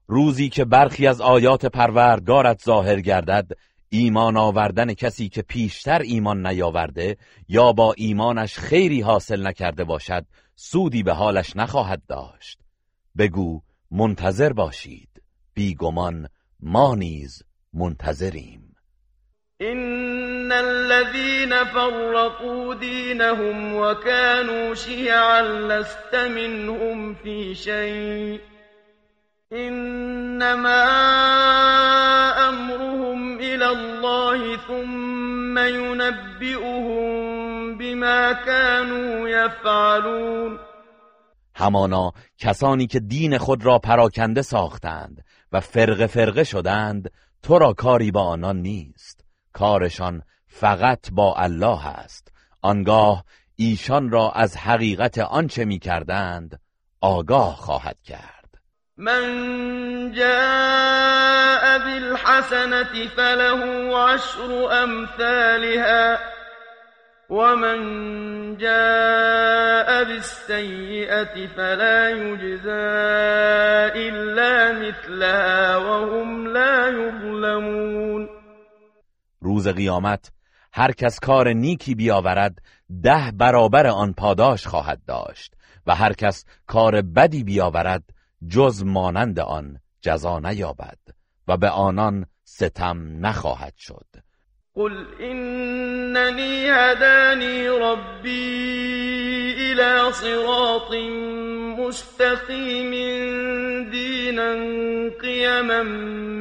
[0.08, 3.52] روزی که برخی از آیات پروردگارت ظاهر گردد
[3.90, 11.04] ایمان آوردن کسی که پیشتر ایمان نیاورده یا با ایمانش خیری حاصل نکرده باشد سودی
[11.04, 12.60] به حالش نخواهد داشت.
[13.18, 15.10] بگو منتظر باشید.
[15.54, 16.28] بیگمان
[16.60, 17.44] ما نیز
[17.74, 18.76] منتظریم.
[19.62, 28.40] ان الذين فرقوا دينهم وكانوا شيعا لست منهم في شيء
[29.54, 30.84] انما
[32.50, 37.08] امرهم الى الله ثم ينبئهم
[37.78, 40.60] بما كانوا يفعلون
[41.56, 47.12] همانا کسانی که دین خود را پراکنده ساختند و فرق فرقه شدند
[47.44, 52.32] تو را کاری با آنان نیست کارشان فقط با الله است.
[52.62, 53.26] آنگاه
[53.56, 56.60] ایشان را از حقیقت آنچه می کردند
[57.02, 58.60] آگاه خواهد کرد.
[58.98, 66.18] من جاء بالحسنة فله عشر امثالها
[67.30, 72.70] ومن جاء بالسيئة فلا يجزى
[74.10, 78.30] إلا مثلها وهم لا يظلمون
[79.42, 80.32] روز قیامت
[80.74, 82.62] هر کس کار نیکی بیاورد
[83.04, 85.54] ده برابر آن پاداش خواهد داشت
[85.88, 88.04] و هر کس کار بدی بیاورد
[88.48, 91.00] جز مانند آن جزا نیابد
[91.48, 94.29] و به آنان ستم نخواهد شد.
[94.80, 100.92] قل إنني هداني ربي إلى صراط
[101.80, 102.92] مستقيم
[103.92, 104.54] دينا
[105.22, 105.84] قيما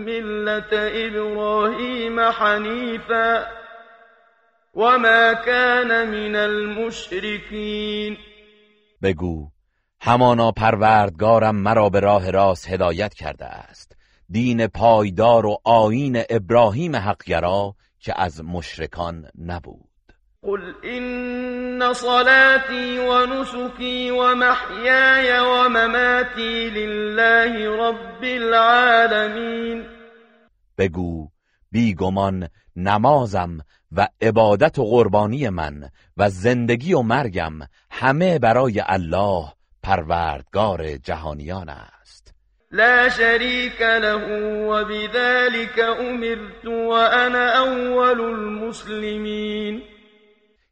[0.07, 3.47] ملة إبراهيم حنيفا
[4.75, 8.17] وما كان من المشركين
[9.03, 9.51] بگو
[10.01, 13.97] همانا پروردگارم مرا به راه راست هدایت کرده است.
[14.31, 19.89] دین پایدار و آیین ابراهیم حقگرا که از مشرکان نبود.
[20.43, 29.87] قل إن صلاتي ونسكي ومحياي ومماتي لله رب العالمين.
[30.79, 31.29] بگو
[31.73, 33.59] بیگمان نمازم
[33.93, 37.53] و عبادت و قربانی من و زندگی و مرگم
[37.91, 41.98] همه برای الله پروردگار جهانیان است.
[42.71, 44.25] لا شريك له
[44.69, 49.83] وبذلك أمرت وأنا أول المسلمين.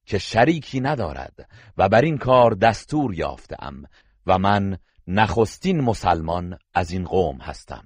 [0.06, 3.82] که شریکی ندارد و بر این کار دستور یافتم
[4.26, 4.76] و من
[5.08, 7.84] نخستین مسلمان از این قوم هستم.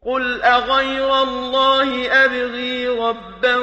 [0.00, 3.56] قل أغير الله أبغي ربا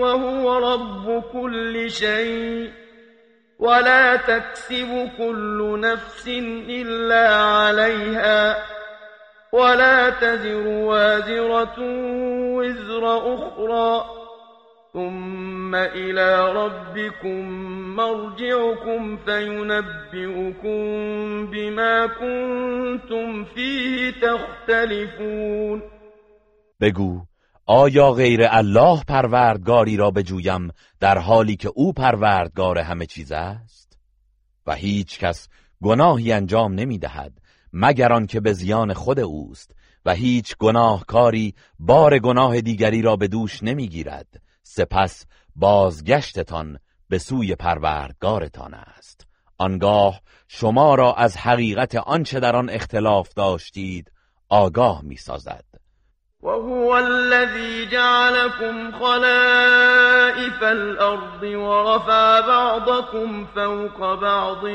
[0.00, 2.70] وهو رب كل شيء
[3.58, 6.28] ولا تكسب كل نفس
[6.68, 8.74] إلا عليها.
[9.54, 11.78] ولا تزر وازرة
[12.58, 14.04] وزر أخرى.
[14.92, 17.48] ثم إلى ربكم
[17.96, 20.76] مرجعكم فينبئكم
[21.50, 25.82] بما كنتم فيه تختلفون.
[26.80, 27.20] بگو
[27.66, 33.98] آیا غیر الله پروردگاری را بجویم در حالی که او پروردگار همه چیز است؟
[34.66, 35.48] و هیچ کس
[35.82, 37.32] گناهی انجام نمی دهد
[37.76, 43.62] مگر آنکه به زیان خود اوست و هیچ گناهکاری بار گناه دیگری را به دوش
[43.62, 44.42] نمی‌گیرد.
[44.62, 49.26] سپس بازگشتتان به سوی پروردگارتان است.
[49.58, 54.12] آنگاه شما را از حقیقت آنچه در آن اختلاف داشتید
[54.48, 55.64] آگاه می‌سازد.
[56.44, 64.66] وهو الذي جعلكم خلائف الأرض ورفع بعضكم فوق بعض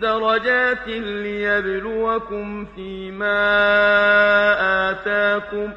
[0.00, 3.40] درجات ليبلوكم فيما
[4.90, 5.72] آتاكم.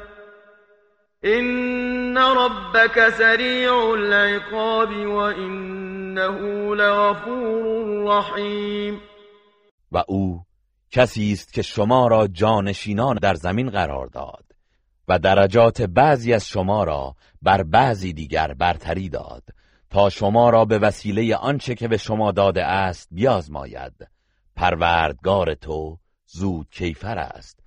[1.24, 6.38] إن ربك سريع العقاب وإنه
[6.76, 9.00] لغفور رحيم.
[9.92, 10.40] و أو
[10.90, 14.43] کسی است که شما را جانشینان در زمین قرار داد.
[15.08, 19.42] و درجات بعضی از شما را بر بعضی دیگر برتری داد
[19.90, 23.92] تا شما را به وسیله آنچه که به شما داده است بیازماید.
[24.56, 27.60] پروردگار تو زود کیفر است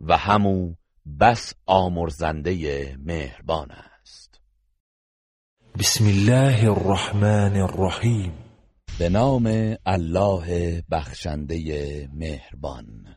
[0.00, 0.74] و همو
[1.20, 4.40] بس آمرزنده مهربان است.
[5.78, 8.32] بسم الله الرحمن الرحیم.
[8.98, 13.16] به نام الله بخشنده مهربان.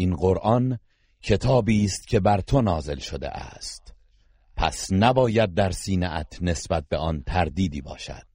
[0.00, 0.78] این قرآن
[1.22, 3.94] کتابی است که بر تو نازل شده است.
[4.56, 8.26] پس نباید در سینه‌ات نسبت به آن تردیدی باشد.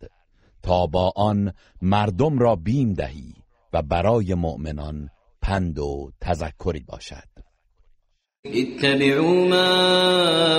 [0.63, 3.34] تا با آن مردم را بیم دهی
[3.74, 5.09] و برای مؤمنان
[5.41, 7.30] پند و تذکری باشد.
[8.45, 9.66] اتبعوا ما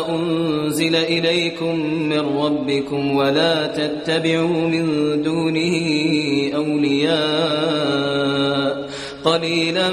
[0.07, 1.77] انزل الیکم
[2.11, 5.61] من ربکم ولا تتبعوا من دونه
[6.55, 7.86] اولیاء
[9.27, 9.93] قلیلا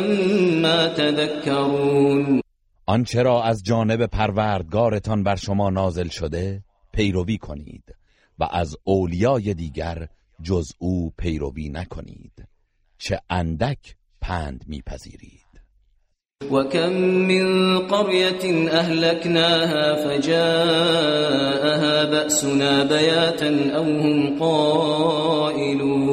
[0.61, 2.41] ما تذکرون.
[2.85, 6.63] آنچه را از جانب پروردگارتان بر شما نازل شده
[6.93, 7.83] پیروی کنید
[8.39, 10.07] و از اولیای دیگر
[10.43, 12.47] جز او پیروی نکنید.
[12.97, 15.43] چه اندک پند میپذیرید.
[16.51, 21.25] و کم من قرية اهلکناها فجاءها
[22.05, 26.03] بأسنا بیاتا او هم قائلون.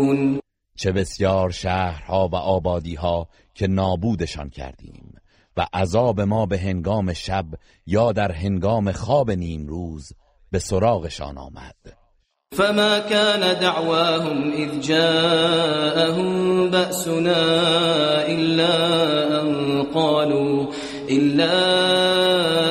[0.81, 5.15] چه بسیار شهرها و آبادیها که نابودشان کردیم
[5.57, 7.45] و عذاب ما به هنگام شب
[7.87, 10.13] یا در هنگام خواب نیم روز
[10.51, 11.75] به سراغشان آمد.
[12.57, 17.33] فما كان دعواهم اذ جاءهم بأسنا
[18.21, 18.75] الا
[19.41, 20.67] ان قالوا
[21.09, 22.70] الا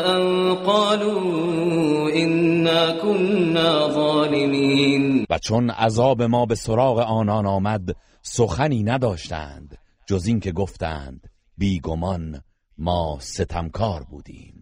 [5.29, 12.41] و چون عذاب ما به سراغ آنان آمد سخنی نداشتند جز اینکه گفتند بیگمان
[12.77, 14.55] ما ستمکار بودیم.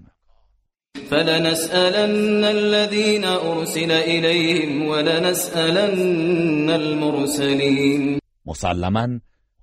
[1.09, 8.19] فلنسألن الذين أرسل إليهم ولنسألن المرسلين.
[8.45, 9.19] مسلما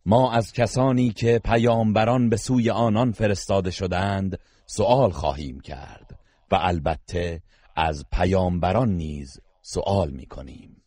[0.06, 6.18] ما از کسانی که پیامبران به سوی آنان فرستاده شدند سؤال خواهیم کرد
[6.50, 7.42] و البته
[7.76, 10.83] از پیامبران نیز سؤال می کنیم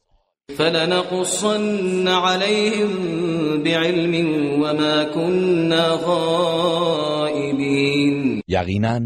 [0.55, 2.89] فلنقصن عليهم
[3.63, 4.15] بعلم
[4.61, 7.57] وما كنا غائبين
[8.47, 9.01] یقینا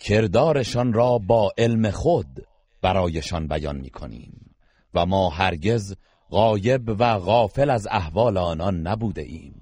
[0.00, 2.26] کردارشان را با علم خود
[2.82, 4.54] برایشان بیان می کنیم
[4.94, 5.94] و ما هرگز
[6.30, 9.54] غایب و غافل از احوال آنان نبوده ایم.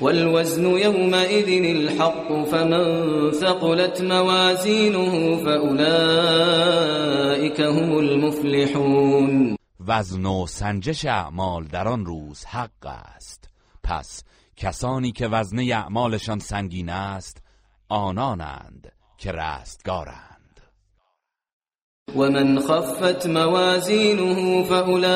[0.00, 6.00] والوزن يومئذ الحق فمن ثقلت موازینه فأولئك
[7.60, 9.56] هم المفلحون
[9.86, 13.48] وزن و سنجش اعمال در آن روز حق است.
[13.82, 14.22] پس
[14.56, 17.42] کسانی که وزن اعمالشان سنگین است
[17.88, 20.36] آنانند که رستگارند.
[22.16, 25.10] ومن خفت موازینه فأولئك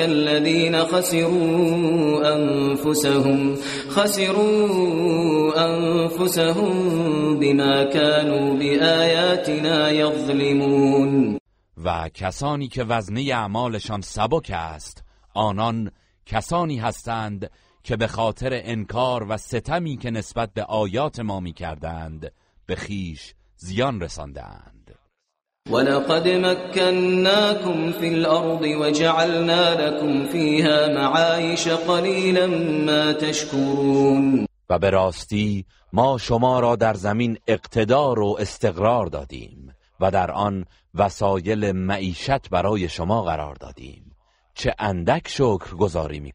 [0.00, 3.56] الذين خسروا أنفسهم
[3.88, 11.38] خسروا أنفسهم بما كانوا بآياتنا يظلمون
[11.86, 15.90] و کسانی که وزنه اعمالشان سبک است آنان
[16.26, 17.50] کسانی هستند
[17.82, 22.32] که به خاطر انکار و ستمی که نسبت به آیات ما می کردند
[22.66, 24.94] به خیش زیان رساندند.
[25.70, 32.46] ولقد مكناكم في الأرض وجعلنا لكم فيها معايش قليلا
[32.86, 34.46] ما تشكرون.
[34.70, 39.75] و به راستی ما شما را در زمین اقتدار و استقرار دادیم.
[40.00, 44.16] و در آن وسایل معیشت برای شما قرار دادیم.
[44.54, 46.32] چه اندک شکر گذاری می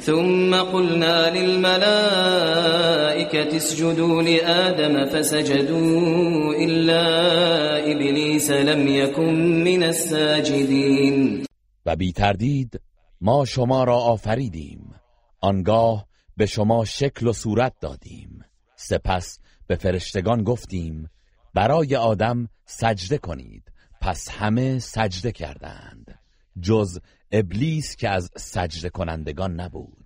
[0.05, 1.97] ثم قلنا للملائكة
[3.57, 7.05] اسجدوا لآدم فسجدوا إلا
[7.93, 11.45] إبليس لم يكن من الساجدين
[11.87, 12.81] و بی تردید
[13.21, 14.95] ما شما را آفریدیم.
[15.41, 16.07] آنگاه
[16.37, 18.45] به شما شکل و صورت دادیم.
[18.77, 21.11] سپس به فرشتگان گفتیم
[21.55, 23.73] برای آدم سجده کنید.
[24.01, 26.19] پس همه سجده کردند
[26.61, 26.99] جز
[27.33, 30.04] ابلیس که از سجده کنندگان نبود.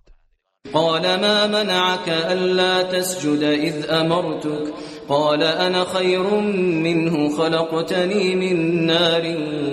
[0.73, 4.73] قال ما منعك الا تسجد اذ امرتك
[5.07, 6.39] قال انا خير
[6.83, 9.23] منه خلقتني من نار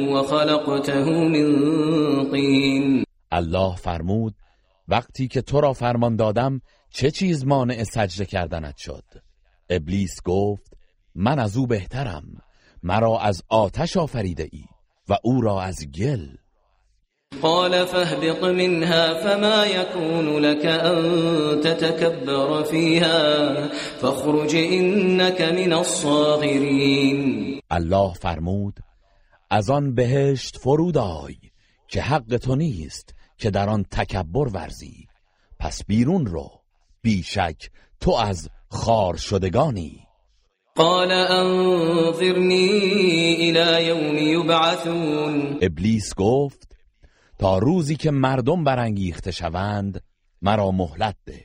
[0.09, 3.05] وخلقته من طين.
[3.33, 4.35] الله فرمود
[4.89, 6.61] وقتی که تو را فرمان دادم
[6.91, 9.05] چه چیز مانع سجده کردنت شد؟
[9.71, 10.73] ابلیس گفت
[11.15, 12.25] من از او بهترم
[12.83, 14.65] مرا از آتش آفریده ای
[15.09, 16.27] و او را از گل
[17.43, 23.69] قال فاهبط منها فما يكون لك أن تتكبر فيها
[24.01, 27.61] فاخرج إنك من الصاغرين.
[27.71, 28.79] الله فرمود
[29.51, 31.37] از آن بهشت فرود آی
[31.89, 35.07] که حق تو نیست که در آن تکبر ورزی.
[35.59, 36.51] پس بیرون رو
[37.03, 37.71] بیشک
[38.01, 40.01] تو از خار شدگانی.
[40.77, 42.69] قال انظرنی
[43.41, 45.59] الى یوم یبعثون.
[45.63, 46.76] ابلیس گفت
[47.39, 50.03] تا روزی که مردم برانگیخته شوند
[50.43, 51.45] مرا مهلت ده.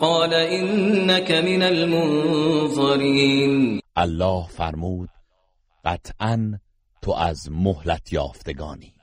[0.00, 3.10] قال انك من المنظرین.
[3.96, 5.08] الله فرمود
[5.84, 6.58] قطعا
[7.02, 8.94] تو از مهلت یافتگانی.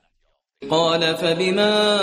[0.70, 1.98] قال فبما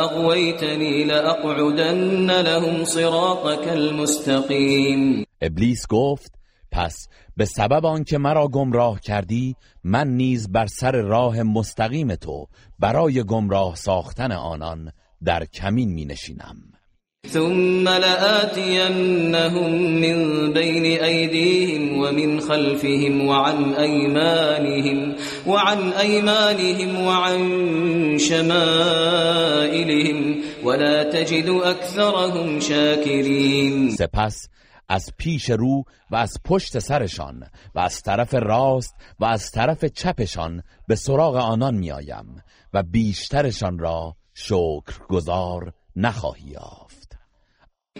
[0.00, 6.37] اغويتني لاقعدن لهم صراطك المستقیم ابلیس گفت
[6.70, 12.46] پس به سبب آنکه مرا گمراه کردی من نیز بر سر راه مستقیم تو
[12.78, 14.92] برای گمراه ساختن آنان
[15.24, 16.56] در کمین می نشینم
[17.26, 25.14] ثم لآتينهم من بين أيديهم ومن خلفهم وعن أيمانهم
[25.46, 27.38] وعن أيمانهم وعن
[28.18, 29.68] شمائلهم
[30.64, 34.48] ولا تجد أكثرهم شاكرين سپس
[34.88, 37.42] از پیش رو و از پشت سرشان
[37.74, 42.42] و از طرف راست و از طرف چپشان به سراغ آنان میآیم
[42.74, 47.18] و بیشترشان را شکر گذار نخواهی یافت.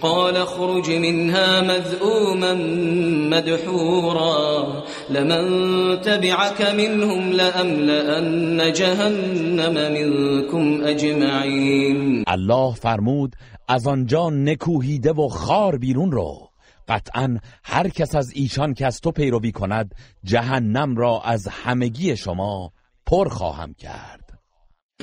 [0.00, 2.54] قال خرج منها مذءوما
[3.36, 13.36] مدحورا لمن تبعك منهم لأملأن جهنم منكم اجمعین الله فرمود
[13.68, 16.47] از آنجا نکوهیده و خار بیرون رو.
[16.88, 22.72] قطعا هر کس از ایشان که از تو پیروی کند جهنم را از همگی شما
[23.06, 24.28] پر خواهم کرد.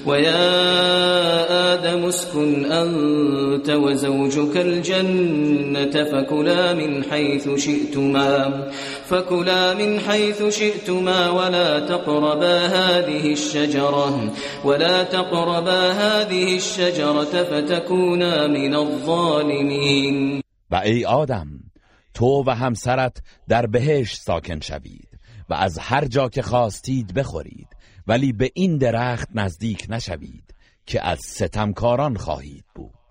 [0.07, 8.67] ويا آدم اسكن أنت وزوجك الجنة فكلا من حيث شئتما
[9.05, 14.31] فكلا من حيث شئتما ولا تقربا هذه الشجرة
[14.65, 21.64] ولا تقربا هذه الشجرة فتكونا من الظالمين و ای آدم
[22.15, 27.67] تو و همسرت در بهشت ساکن شوید و از هر جا که خواستید بخورید
[28.07, 30.55] ولی به این درخت نزدیک نشوید
[30.85, 33.04] که از ستمکاران خواهید بود.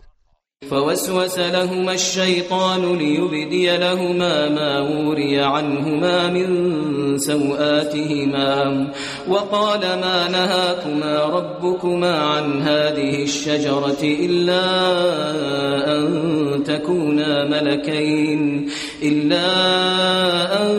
[0.71, 6.49] فوسوس لهما الشيطان ليبدي لهما ما وري عنهما من
[7.19, 8.93] سوآتهما
[9.29, 14.65] وقال ما نهاكما ربكما عن هذه الشجرة إلا
[15.97, 18.71] أن تكونا ملكين
[19.03, 19.47] إلا
[20.63, 20.75] أن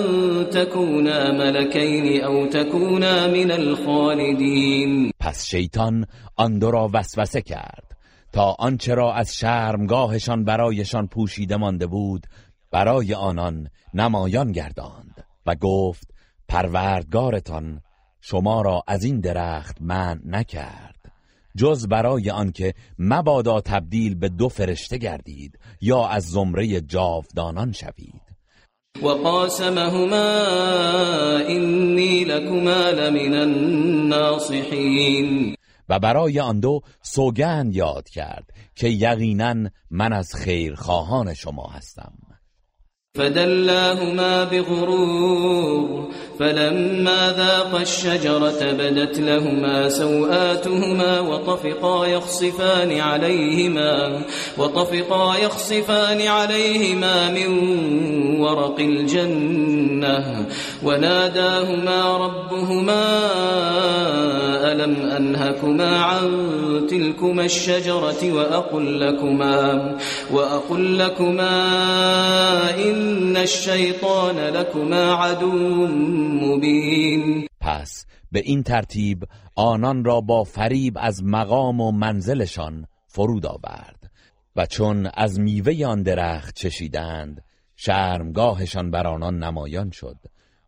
[0.52, 5.12] تكونا ملكين أو تكونا من الخالدين.
[5.20, 6.06] پس شیطان
[6.40, 7.95] آن دو وسوسه کرد.
[8.36, 12.28] تا آنچه را از شرمگاهشان برایشان پوشیده مانده بود
[12.72, 16.14] برای آنان نمایان گرداند و گفت
[16.48, 17.82] پروردگارتان
[18.22, 20.96] شما را از این درخت من نکرد.
[21.58, 28.22] جز برای آنکه مبادا تبدیل به دو فرشته گردید یا از زمره جاودانان شوید.
[29.04, 30.40] وقاسمهما
[31.48, 33.34] إني لكما لمن
[34.14, 34.86] الناصحين
[35.90, 42.14] و برای آن دو سوگند یاد کرد که یقینا من از خیرخواهان شما هستم.
[43.16, 46.06] فدلاهما بغرور
[46.40, 54.22] فلما ذاقا الشجرة بدت لهما سوآتهما وطفقا يخصفان عليهما
[54.58, 57.50] وطفقا يخصفان عليهما من
[58.40, 60.46] ورق الجنة.
[60.84, 63.06] وناداهما ربهما
[64.72, 66.32] ألم أنهكما عن
[66.90, 69.96] تلكما الشجرة وأقل لكما
[70.34, 71.56] وأقل لكما
[72.86, 73.05] إن
[73.38, 75.52] الشيطان لكما عدو
[76.42, 77.48] مبين.
[77.60, 79.24] پس به این ترتیب
[79.56, 84.12] آنان را با فریب از مقام و منزلشان فرود آورد
[84.56, 87.42] و چون از میوه آن درخت چشیدند
[87.76, 90.18] شرمگاهشان بر آنان نمایان شد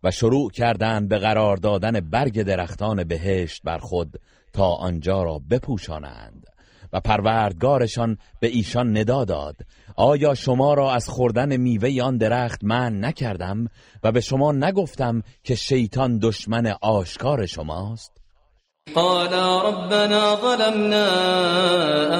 [0.03, 4.19] و شروع کردند به قرار دادن برگ درختان بهشت بر خود
[4.53, 6.46] تا آنجا را بپوشانند.
[6.93, 9.55] و پروردگارشان به ایشان ندا داد.
[9.95, 13.67] آیا شما را از خوردن میوه آن درخت من نکردم
[14.03, 18.11] و به شما نگفتم که شیطان دشمن آشکار شماست؟
[18.95, 21.07] قالا ربنا ظلمنا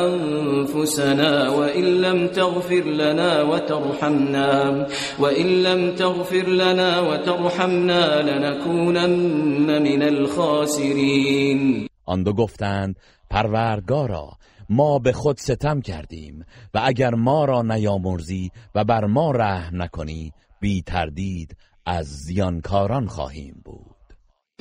[0.05, 4.88] أنفسنا وإن لم تغفر لنا وترحمنا
[5.20, 11.88] وإن لم تغفر لنا وترحمنا لنكونن من الخاسرين.
[12.05, 12.95] آن دو گفتند
[13.30, 14.30] پروردگارا
[14.70, 20.32] ما به خود ستم کردیم و اگر ما را نیامرزی و بر ما رحم نکنی
[20.59, 21.55] بی تردید
[21.86, 23.97] از زیانکاران خواهیم بود.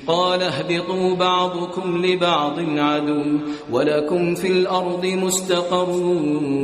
[0.06, 3.40] قال اهبطوا بعضكم لبعض عدو
[3.72, 5.90] ولكم في الأرض مستقر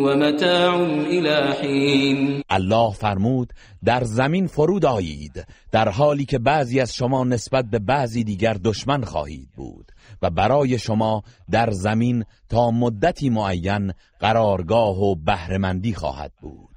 [0.05, 0.75] ومتاع
[1.07, 2.43] إلى حين.
[2.51, 3.53] الله فرمود
[3.85, 9.05] در زمین فرود آیید در حالی که بعضی از شما نسبت به بعضی دیگر دشمن
[9.05, 9.93] خواهید بود.
[10.23, 16.69] و برای شما در زمین تا مدتی معین قرارگاه و بهرهمندی خواهد بود.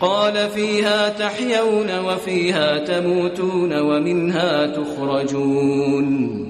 [0.00, 6.46] قال فيها تحيون وفيها تموتون ومنها تخرجون.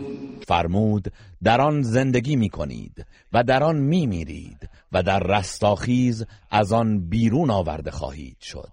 [0.47, 6.73] فرمود در آن زندگی می کنید و در آن می میرید و در رستاخیز از
[6.73, 8.73] آن بیرون آورده خواهید شد.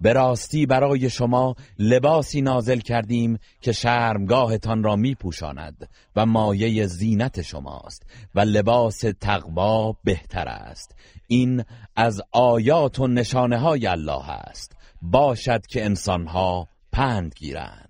[0.00, 7.42] به راستی برای شما لباسی نازل کردیم که شرمگاهتان را می پوشاند و مایه زینت
[7.42, 8.02] شماست
[8.34, 10.94] و لباس تقوا بهتر است.
[11.26, 11.64] این
[11.96, 14.76] از آیات و نشانه های الله است.
[15.02, 17.89] باشد که انسانها پند گیرند.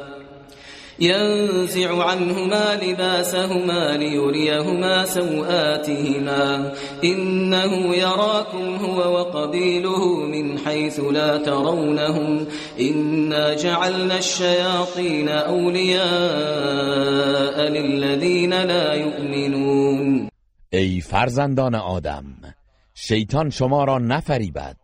[1.01, 6.73] ينزع عنهما لباسهما ليريهما سوآتهما.
[7.03, 12.47] إنه يراكم هو وقبيله من حيث لا ترونهم.
[12.79, 16.11] إنا جعلنا الشياطين أولياء
[17.69, 20.29] للذين لا يؤمنون.
[20.73, 22.23] ای فرزندان آدم
[22.93, 24.77] شیطان شما را نفریبد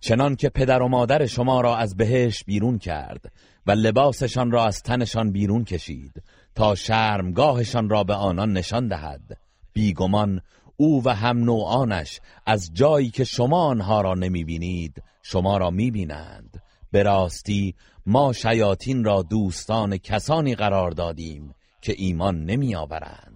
[0.00, 3.32] چنان که پدر و مادر شما را از بهش بیرون کرد.
[3.68, 6.22] و لباسشان را از تنشان بیرون کشید
[6.54, 9.38] تا شرمگاهشان را به آنان نشان دهد.
[9.72, 10.40] بیگمان
[10.76, 15.90] او و هم نوعانش از جایی که شما آنها را نمی بینید شما را می
[15.90, 17.74] بینند به راستی
[18.06, 23.27] ما شیاطین را دوستان کسانی قرار دادیم که ایمان نمی آورند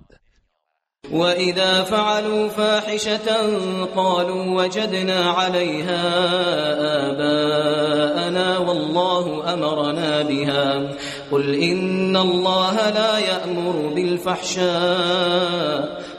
[1.10, 3.26] وإذا فعلوا فاحشة
[3.96, 6.02] قالوا وجدنا عليها
[7.10, 10.96] آباءنا والله أمرنا بها
[11.30, 14.62] قل إن الله لا يأمر بالفحشاء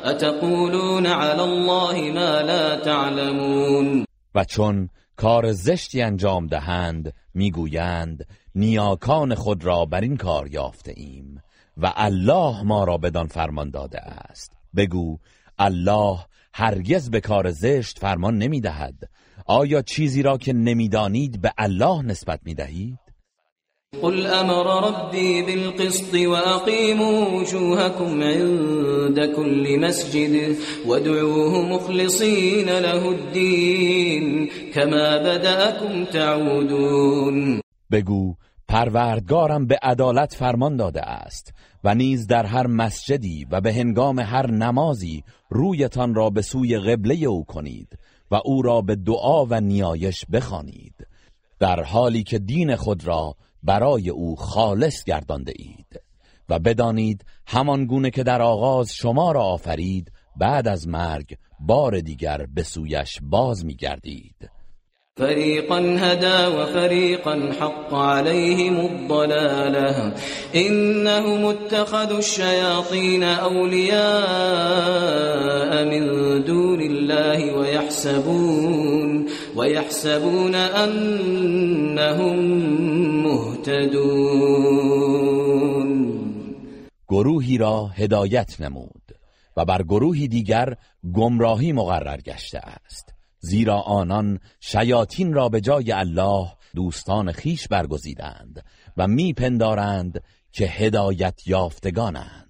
[0.03, 4.05] أتقولون على الله ما لا تعلمون
[4.35, 8.25] و چون کار زشتی انجام دهند می‌گویند
[8.55, 11.41] نیاکان خود را بر این کار یافته ایم
[11.77, 14.52] و الله ما را بدان فرمان داده است.
[14.75, 15.17] بگو
[15.59, 16.17] الله
[16.53, 19.09] هرگز به کار زشت فرمان نمی دهد
[19.45, 22.99] آیا چیزی را که نمی‌دانید به الله نسبت می دهید؟
[24.01, 30.55] قل امر ربي بالقسط واقيموا وجوهكم عند كل مسجد
[30.85, 37.61] وادعوه مخلصين له الدين كما بدأكم تعودون.
[37.91, 38.35] بگو
[38.67, 41.53] پروردگارم به عدالت فرمان داده است.
[41.83, 47.15] و نیز در هر مسجدی و به هنگام هر نمازی رویتان را به سوی قبله
[47.15, 47.99] او کنید
[48.31, 51.07] و او را به دعا و نیایش بخوانید
[51.59, 56.01] در حالی که دین خود را برای او خالص گردانده اید.
[56.49, 62.45] و بدانید همان گونه که در آغاز شما را آفرید بعد از مرگ بار دیگر
[62.53, 64.49] به سویش باز می گردید
[65.17, 70.13] فريقا هدى وفريقا حق عليهم الضلاله
[70.55, 74.03] انهم اتخذوا الشياطين اولياء
[75.85, 76.03] من
[76.43, 82.37] دون الله ويحسبون ويحسبون انهم
[83.23, 84.73] مهتدون.
[87.09, 89.03] گروهی را هدایت نمود
[89.57, 90.75] و بر گروهی دیگر
[91.13, 93.02] گمراهی مقرر گشته است.
[93.45, 98.65] زیرا آنان شیاطین را به جای الله دوستان خیش برگزیدند
[98.97, 102.43] و میپندارند که هدایت یافتگانند.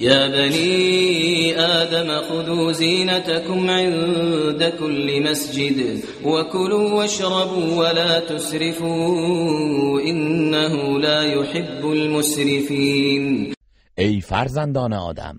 [0.00, 11.86] یا بنی آدم خذوا زینتكم عند كل مسجد وكلوا واشربوا ولا تسرفوا انه لا يحب
[11.86, 13.54] المسرفين
[13.98, 15.36] ای فرزندان آدم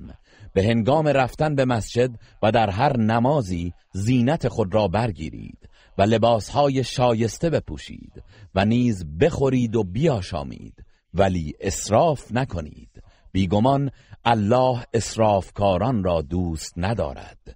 [0.54, 2.12] به هنگام رفتن به مسجد
[2.44, 8.24] و در هر نمازی زینت خود را برگیرید و لباسهای شایسته بپوشید
[8.56, 13.04] و نیز بخورید و بیاشامید ولی اسراف نکنید.
[13.32, 13.92] بیگمان
[14.26, 17.56] الله اسرافکاران را دوست ندارد.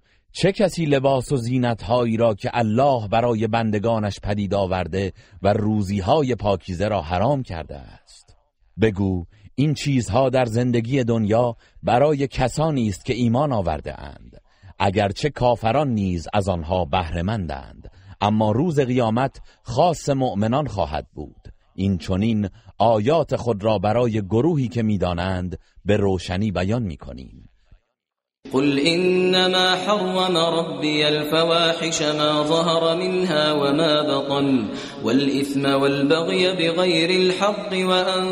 [0.31, 5.99] چه کسی لباس و زینت هایی را که الله برای بندگانش پدید آورده و روزی
[5.99, 8.37] های پاکیزه را حرام کرده است؟
[8.81, 9.25] بگو
[9.55, 14.41] این چیزها در زندگی دنیا برای کسانی است که ایمان آورده اند.
[14.79, 21.53] اگرچه کافران نیز از آنها بهرهمندند اما روز قیامت خاص مؤمنان خواهد بود.
[21.75, 27.50] این چونین آیات خود را برای گروهی که می‌دانند به روشنی بیان می‌کنیم.
[28.53, 34.65] قل إنما حرم ربي الفواحش ما ظهر منها وما بطن
[35.03, 38.23] والإثم والبغي بغير الحق وأن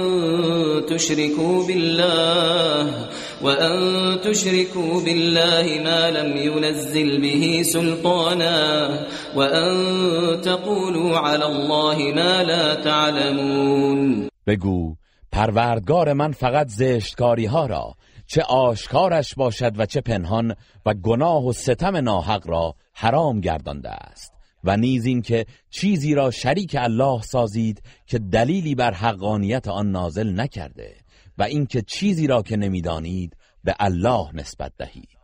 [0.87, 3.07] تشركوا بالله
[3.41, 3.77] وأن
[4.21, 8.89] تشركوا بالله ما لم ينزل به سلطانا
[9.35, 14.95] وأن تقولوا على الله ما لا تعلمون بگو
[15.31, 17.95] پروردگار من فقط زشتکاری ها را
[18.31, 20.55] چه آشکارش باشد و چه پنهان
[20.85, 24.33] و گناه و ستم ناحق را حرام گردانده است.
[24.63, 30.39] و نیز این که چیزی را شریک الله سازید که دلیلی بر حقانیت آن نازل
[30.39, 30.95] نکرده
[31.37, 35.19] و اینکه چیزی را که نمی‌دانید به الله نسبت دهید.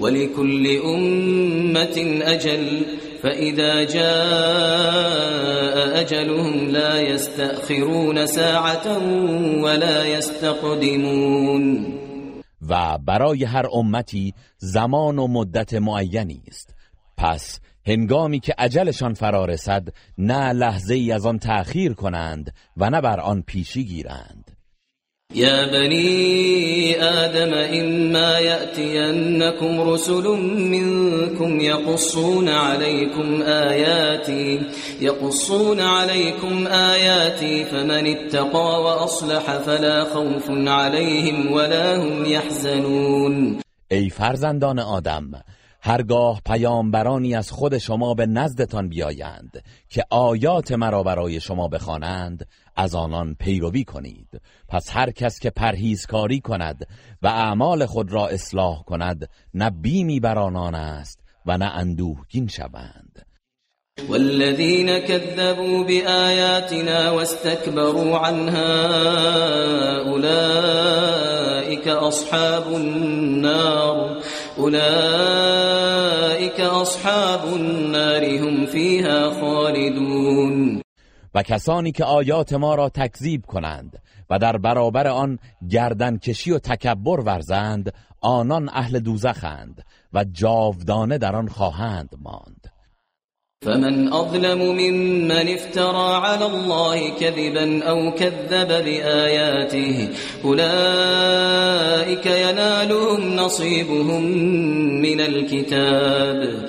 [0.00, 2.84] ولكل أمة أجل
[3.22, 4.88] فإذا جاء
[6.00, 8.98] أجلهم لا يستأخرون ساعة
[9.62, 11.98] ولا يستقدمون
[12.68, 16.74] و برای هر امتی زمان و مدت معینی است.
[17.16, 19.88] پس هنگامی که اجلشان فرا رسد
[20.18, 24.47] نه لحظه ای از آن تأخیر کنند و نه بر آن پیشی گیرند.
[25.34, 30.24] يا بني آدم إما يأتينكم رسل
[30.56, 34.60] منكم يقصون عليكم آياتي
[35.00, 43.60] يقصون عليكم آياتي فمن اتقى وأصلح فلا خوف عليهم ولا هم يحزنون.
[43.90, 45.30] ای فرزندان آدم
[45.80, 52.46] هرگاه پیامبرانی از خود شما به نزدتان بیایند که آیات مرا برای شما بخوانند
[52.78, 54.40] از آنان پیروی کنید.
[54.68, 56.86] پس هر کس که پرهیزکاری کند
[57.22, 63.24] و اعمال خود را اصلاح کند نه بیمی بر آنان است و نه اندوهگین شوند.
[64.08, 68.76] والذين كذبوا بآياتنا واستكبروا عنها
[70.12, 74.22] أولئك أصحاب النار
[74.58, 80.82] أولئك أصحاب النار هم فيها خالدون.
[81.38, 85.38] و کسانی که آیات ما را تکذیب کنند و در برابر آن
[85.70, 92.72] گردن کشی و تکبر ورزند آنان اهل دوزخند و جاودانه در آن خواهند ماند.
[93.64, 100.08] فمن أظلم ممن افترى على الله كذبا أو كذب بآياته
[100.44, 104.22] أولئك ينالهم نصيبهم
[105.02, 106.68] من الكتاب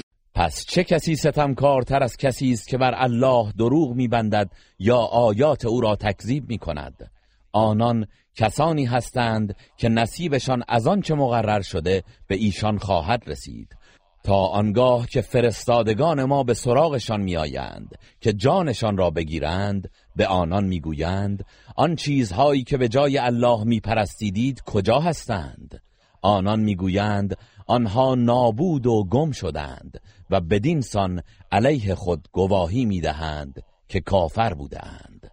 [0.41, 5.81] پس چه کسی ستمکارتر از کسی است که بر الله دروغ میبندد یا آیات او
[5.81, 7.11] را تکذیب می‌کند؟
[7.53, 13.75] آنان کسانی هستند که نصیبشان از آنچه مقرر شده به ایشان خواهد رسید.
[14.23, 21.45] تا آنگاه که فرستادگان ما به سراغشان میآیند که جانشان را بگیرند به آنان می‌گویند
[21.75, 25.81] آن چیزهایی که به جای الله میپرستیدید کجا هستند؟
[26.21, 27.37] آنان می‌گویند
[27.67, 30.01] آنها نابود و گم شدند.
[30.31, 31.21] و بدین سان
[31.51, 35.31] علیه خود گواهی می‌دهند که کافر بودند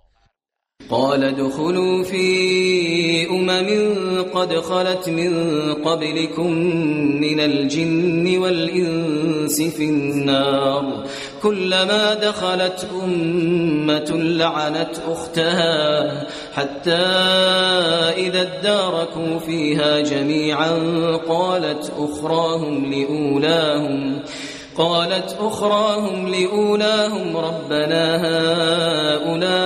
[0.90, 3.68] قال دخلوا في أمم
[4.22, 5.32] قد خلت من
[5.74, 6.52] قبلكم
[7.20, 11.04] من الجن والإنس في النار
[11.42, 17.06] كلما دخلت أمة لعنت أختها حتى
[18.16, 20.70] إذا اداركوا فيها جميعا
[21.28, 24.22] قالت أخراهم لأولاهم
[24.78, 28.16] قالت أخراهم لأولاهم ربنا
[29.16, 29.58] هؤلاء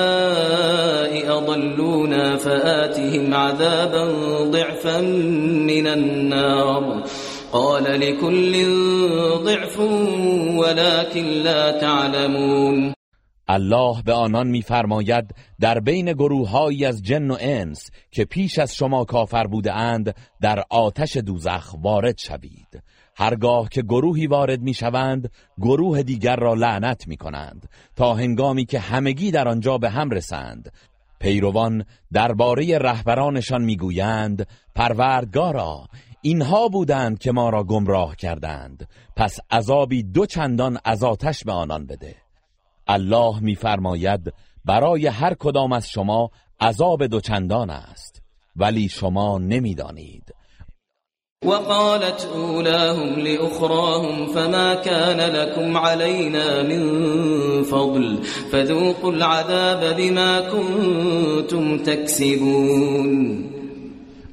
[1.39, 4.05] أضلونا فآتهم عذابا
[4.51, 5.01] ضعفا
[5.71, 7.03] من النار.
[7.53, 8.53] قال لكل
[9.45, 9.79] ضعف
[10.59, 12.95] ولكن لا تعلمون.
[13.49, 19.05] الله به آنان میفرماید در بین گروههایی از جن و انس که پیش از شما
[19.05, 22.83] کافر بوده اند در آتش دوزخ وارد شوید.
[23.17, 29.31] هرگاه که گروهی وارد می‌شوند گروه دیگر را لعنت می کنند تا هنگامی که همگی
[29.31, 30.73] در آنجا به هم رسند.
[31.21, 35.87] پیروان درباره رهبرانشان می‌گویند پروردگارا
[36.23, 41.87] اینها بودند که ما را گمراه کردند پس عذابی دو چندان از آتش به آنان
[41.87, 42.17] بده.
[42.87, 44.33] الله میفرماید
[44.65, 48.23] برای هر کدام از شما عذاب دوچندان است
[48.57, 50.35] ولی شما نمی‌دانید.
[51.45, 56.83] وقالت اولاهم لأخراهم فما كان لكم علينا من
[57.63, 58.19] فضل
[58.53, 63.45] فذوقوا العذاب بما كنتم تكسبون.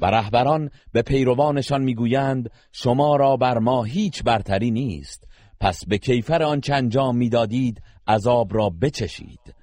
[0.01, 5.24] و رهبران به پیروانشان می‌گویند شما را بر ما هیچ برتری نیست.
[5.60, 9.59] پس به کیفر آنچه انجام می‌دادید عذاب را بچشید.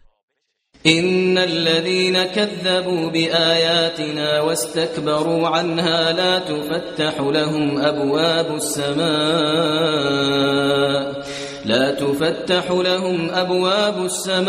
[0.86, 9.06] إن الذين كذبوا بآياتنا واستكبروا عنها لا تفتح لهم أبواب السماء
[11.64, 14.46] لا تفتح لهم أبواب السماء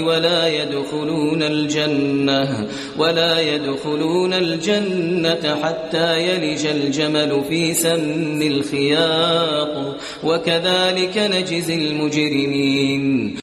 [0.00, 2.66] ولا يدخلون الجنة
[2.98, 13.36] ولا يدخلون الجنة حتى يلج الجمل في سم الخياط وكذلك نجزي المجرمين.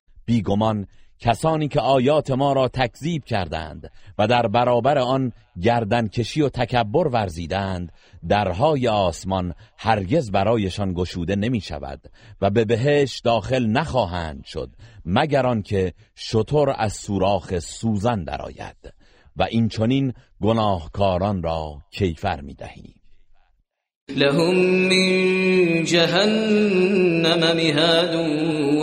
[1.23, 7.07] کسانی که آیات ما را تکذیب کردند و در برابر آن گردن کشی و تکبر
[7.07, 7.91] ورزیدند
[8.27, 12.01] درهای آسمان هرگز برایشان گشوده نمی شود
[12.41, 14.69] و به بهش داخل نخواهند شد
[15.05, 18.93] مگر آنکه شطور از سوراخ سوزن درآید
[19.37, 23.02] و این چنین گناهکاران را کیفر می دهیم
[24.09, 24.55] لهم
[24.89, 28.15] من جهنم مهاد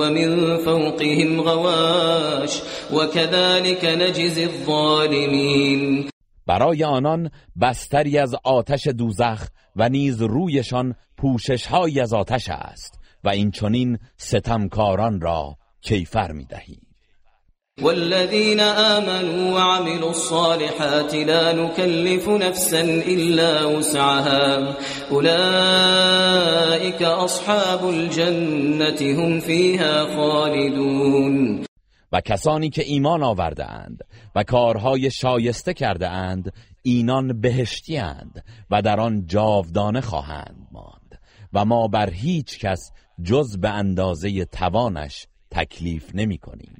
[0.00, 2.62] ومن فوقهم غواش
[2.92, 6.08] وكذلك نجزي الظالمين.
[6.46, 13.50] برای آنان بستری از آتش دوزخ و نیز رویشان پوششهایی از آتش است و این
[13.50, 16.89] چنین ستمکاران را کیفر می دهیم
[17.82, 24.76] والذين آمنوا وعملوا الصالحات لا نكلف نفسا إلا وسعها.
[25.10, 31.64] أولئك أصحاب الجنة هم فيها خالدون.
[32.12, 34.00] و کسانی که ایمان آورده اند
[34.34, 36.52] و کارهای شایسته کرده اند
[36.82, 41.20] اینان بهشتی اند و در آن جاودانه خواهند ماند
[41.52, 46.79] و ما بر هیچ کس جز به اندازه توانش تکلیف نمی کنیم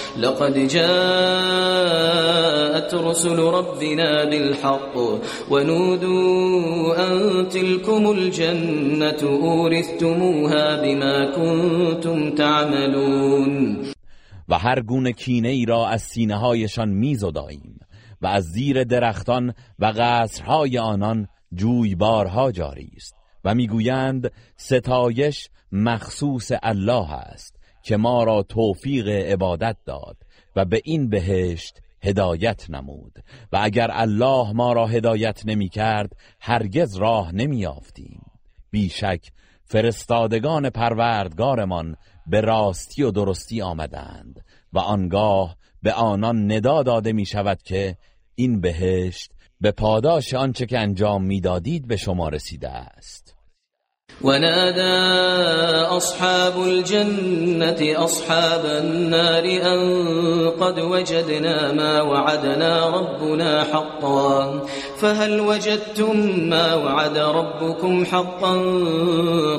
[0.17, 0.91] لقد جاءت
[2.93, 4.97] رسل ربنا بالحق
[5.51, 13.77] ونودوا أن تلكم الجنة أورثتموها بما كنتم تعملون.
[14.49, 17.79] و هر گونه کینه ای را از سینه هایشان میزداییم
[18.21, 27.13] و از زیر درختان و قصرهای آنان جویبارها جاری است و می‌گویند ستایش مخصوص الله
[27.13, 27.60] است.
[27.83, 30.17] که ما را توفیق عبادت داد
[30.55, 33.13] و به این بهشت هدایت نمود.
[33.51, 38.21] و اگر الله ما را هدایت نمی کرد هرگز راه نمی آفتیم
[38.71, 39.31] بیشک
[39.65, 41.95] فرستادگان پروردگارمان
[42.27, 47.97] به راستی و درستی آمدند و آنگاه به آنان ندا داده می شود که
[48.35, 53.30] این بهشت به پاداش آنچه که انجام می‌دادید به شما رسیده است.
[54.21, 55.11] ونادى
[55.97, 59.79] أصحاب الجنة أصحاب النار أن
[60.49, 64.61] قد وجدنا ما وعدنا ربنا حقا.
[65.01, 66.17] فهل وجدتم
[66.49, 68.53] ما وعد ربكم حقا؟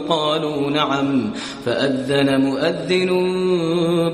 [0.08, 1.32] قالوا نعم.
[1.64, 3.10] فأذن مؤذن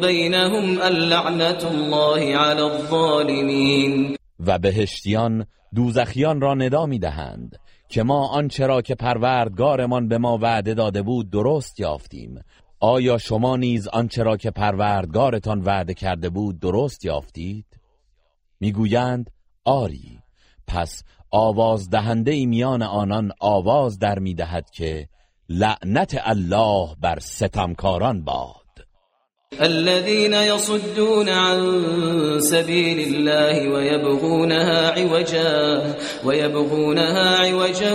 [0.01, 4.17] بينهم اللعنة الله على الظالمين.
[4.47, 7.57] و بهشتیان دوزخیان را ندا میدهند.
[7.89, 12.41] که ما آنچه را که پروردگارمان به ما وعده داده بود درست یافتیم.
[12.81, 17.67] آیا شما نیز آنچه را که پروردگارتان وعده کرده بود درست یافتید؟
[18.61, 19.31] می‌گویند
[19.65, 20.19] آری.
[20.67, 25.09] پس آواز دهنده میان آنان آواز در می‌دهد که
[25.49, 28.58] لعنت الله بر ستمکاران باد
[29.61, 31.61] الذين يصدون عن
[32.41, 35.95] سبيل الله ويبغونها عوجا
[36.25, 37.95] ويبغونها عوجا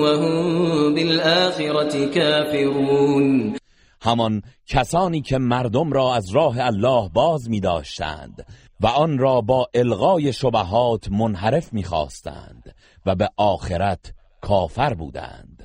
[0.00, 3.56] وهم بالآخرة كافرون.
[4.02, 8.46] همان کسانی که مردم را از راه الله باز می داشتند
[8.80, 12.74] و آن را با الغای شبهات منحرف می خواستند
[13.06, 15.55] و به آخرت کافر بودند.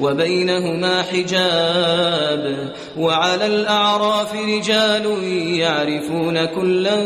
[0.00, 5.24] وبينهما حجاب وعلى الأعراف رجال
[5.58, 6.98] يعرفون كلا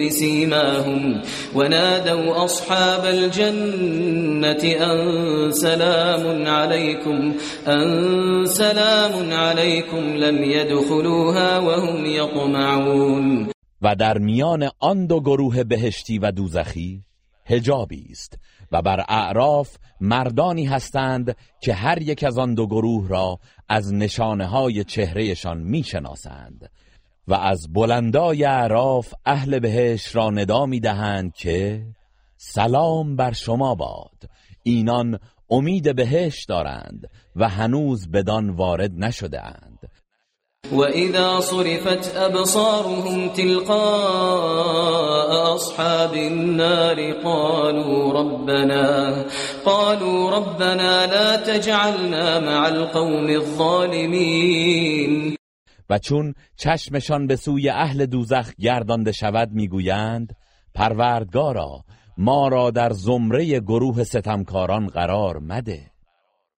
[0.00, 1.22] بسيماهم
[1.54, 7.34] ونادوا أصحاب الجنة أن سلام عليكم
[7.68, 13.48] أن سلام عليكم لم يدخلوها وهم يطمعون
[13.82, 17.02] و در میان آن دو گروه بهشتی و دوزخی
[18.10, 18.38] است.
[18.72, 23.38] و بر اعراف مردانی هستند که هر یک از آن دو گروه را
[23.68, 26.70] از نشانه های چهرهشان می‌شناسند
[27.28, 31.86] و از بلندای اعراف اهل بهش را ندا می دهند که
[32.36, 34.30] سلام بر شما باد.
[34.62, 35.18] اینان
[35.50, 39.78] امید بهش دارند و هنوز بدان وارد نشده اند.
[40.72, 43.76] وإذا صرفت أبصارهم تلقاء
[45.54, 49.24] أصحاب النار قالوا ربنا
[49.64, 55.36] قالوا ربنا لا تجعلنا مع القوم الظالمين.
[55.90, 60.36] و چون چشمشان به سوی اهل دوزخ گردانده شود می‌گویند
[60.74, 61.84] پروردگارا
[62.18, 65.95] ما را در زمره گروه ستمکاران قرار مده.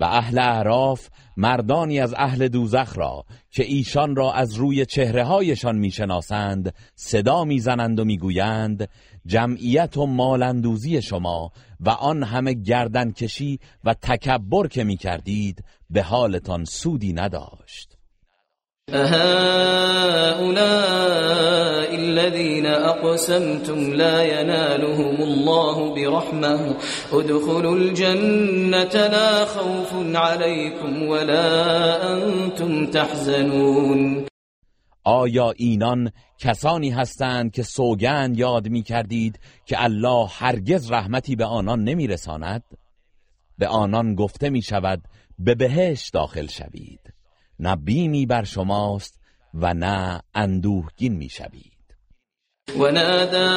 [0.00, 5.78] و اهل اعراف مردانی از اهل دوزخ را که ایشان را از روی چهره هایشان
[5.78, 8.88] می‌شناسند صدا می‌زنند و می‌گویند
[9.26, 16.02] جمعیت و مالندوزی شما و آن همه گردن کشی و تکبر که می کردید به
[16.02, 17.93] حالتان سودی نداشت.
[18.94, 20.44] أهؤلاء
[21.94, 26.76] الذين أقسمتم لا ينالهم الله برحمة.
[27.12, 34.26] ادخلوا الجنة لا خوف عليكم ولا أنتم تحزنون.
[35.04, 41.84] آیا اینان کسانی هستند که سوگند یاد می کردید که الله هرگز رحمتی به آنان
[41.84, 42.62] نمی رساند؟
[43.58, 45.02] به آنان گفته می شود
[45.38, 47.03] به بهش داخل شوید.
[47.58, 49.20] نه بیمی بر شماست
[49.54, 51.74] و نه اندوهگین می شوید
[52.78, 53.50] ونادى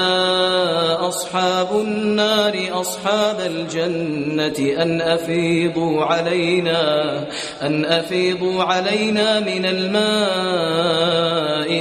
[1.08, 7.18] أصحاب النار أصحاب الجنة أن أفيضوا علينا
[7.62, 10.88] أن أفيضوا علينا من الماء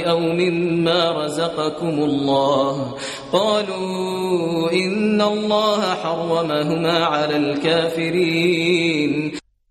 [0.09, 2.95] أو مما رزقكم الله.
[3.31, 8.87] قالوا إن الله حرمهما على الكافرين.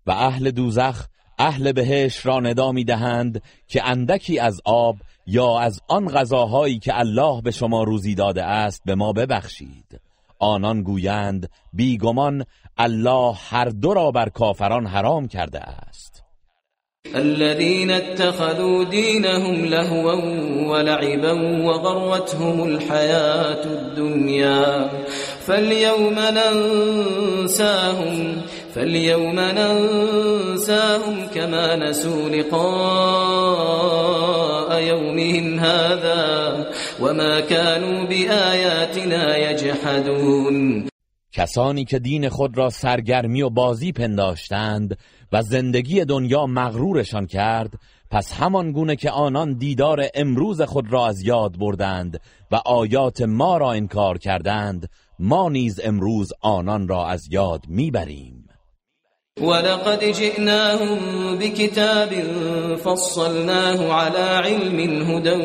[0.07, 1.07] و اهل دوزخ
[1.37, 4.95] اهل بهش را ندا می دهند که اندکی از آب
[5.27, 9.99] یا از آن غذاهایی که الله به شما روزی داده است به ما ببخشید.
[10.39, 12.45] آنان گویند بیگمان
[12.77, 16.23] الله هر دو را بر کافران حرام کرده است.
[17.15, 20.13] الذين اتخذوا دينهم لهوا
[20.71, 21.33] ولعبا
[21.65, 24.89] وغرتهم الحياة الدنيا
[25.47, 26.19] فاليوم
[27.39, 28.07] ننساهم
[28.77, 32.57] فاليوم ننساهم كما نسوا لقاء
[34.81, 36.65] يومهم هذا
[37.01, 40.87] وما كانوا بآياتنا يجحدون.
[41.31, 44.97] کسانی که دین خود را سرگرمی و بازی پنداشتند
[45.31, 47.73] و زندگی دنیا مغرورشان کرد
[48.11, 52.21] پس همان گونه که آنان دیدار امروز خود را از یاد بردند
[52.51, 54.89] و آیات ما را انکار کردند
[55.19, 58.36] ما نیز امروز آنان را از یاد می‌بریم.
[59.41, 60.99] ولقد جئناهم
[61.37, 62.09] بكتاب
[62.75, 65.35] فصلناه على علم هدى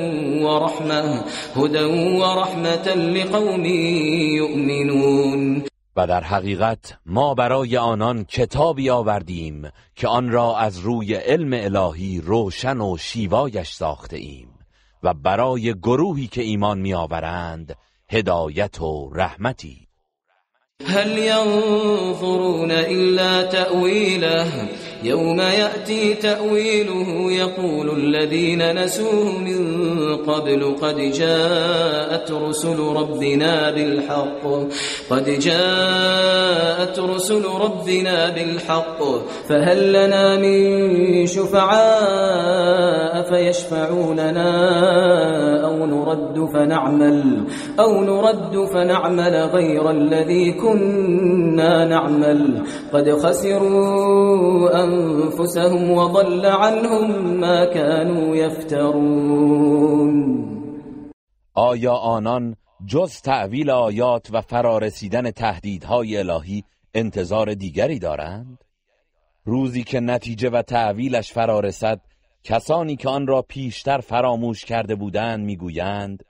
[0.45, 1.25] ورحمة
[1.57, 1.85] هدى
[2.19, 3.65] ورحمة لقوم
[4.37, 5.63] يؤمنون.
[5.97, 12.21] و در حقیقت ما برای آنان کتابی آوردیم که آن را از روی علم الهی
[12.21, 14.49] روشن و شیوایش ساخته ایم
[15.03, 17.77] و برای گروهی که ایمان میآورند
[18.09, 19.82] هدایت و رحمتی.
[20.87, 24.69] هل ينظرون إلا تأويله
[25.05, 29.63] يوم يأتي تأويله يقول الذين نسوه من
[30.17, 34.43] قبل قد جاءت رسل ربنا بالحق.
[35.11, 38.99] قد جاءت رسل ربنا بالحق.
[39.49, 47.45] فهل لنا من شفعاء فيشفعون لنا أو نرد فنعمل
[47.81, 52.63] أو نرد فنعمل غير الذي كنا نعمل؟
[52.93, 60.13] قد خسروا أنفسهم وضل عنهم ما كانوا يفترون
[61.55, 62.57] آیا آنان
[62.87, 66.65] جز تعویل آیات و فرارسیدن تهدیدهای الهی
[66.95, 68.59] انتظار دیگری دارند؟
[69.45, 72.01] روزی که نتیجه و تعویلش فرارسد
[72.45, 76.25] کسانی که آن را پیشتر فراموش کرده بودند می‌گویند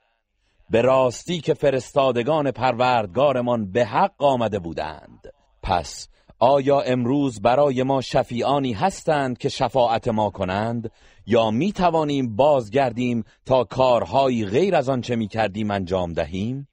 [0.70, 5.32] به راستی که فرستادگان پروردگارمان به حق آمده بودند
[5.62, 6.08] پس
[6.44, 10.90] آیا امروز برای ما شفیعانی هستند که شفاعت ما کنند
[11.26, 16.68] یا می توانیم بازگردیم تا کارهایی غیر از آنچه می کردیم انجام دهیم؟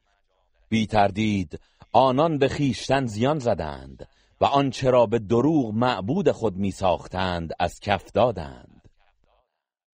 [0.70, 1.60] بی تردید
[1.92, 4.08] آنان به خیشتن زیان زدند
[4.42, 8.69] و آنچه را به دروغ معبود خود می ساختند از کف دادند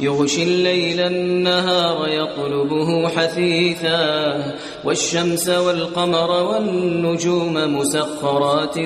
[0.00, 4.54] يغشي الليل النهار يطلبه حثيثا
[4.84, 8.78] والشمس والقمر والنجوم مسخرات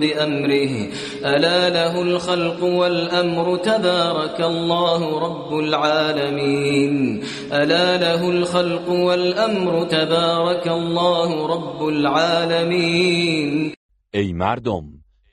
[0.00, 0.88] بأمره.
[1.24, 7.22] ألا له الخلق والأمر تبارك الله رب العالمين.
[7.52, 13.74] ألا له الخلق والأمر تبارك الله رب العالمين.
[14.14, 14.84] ای مردم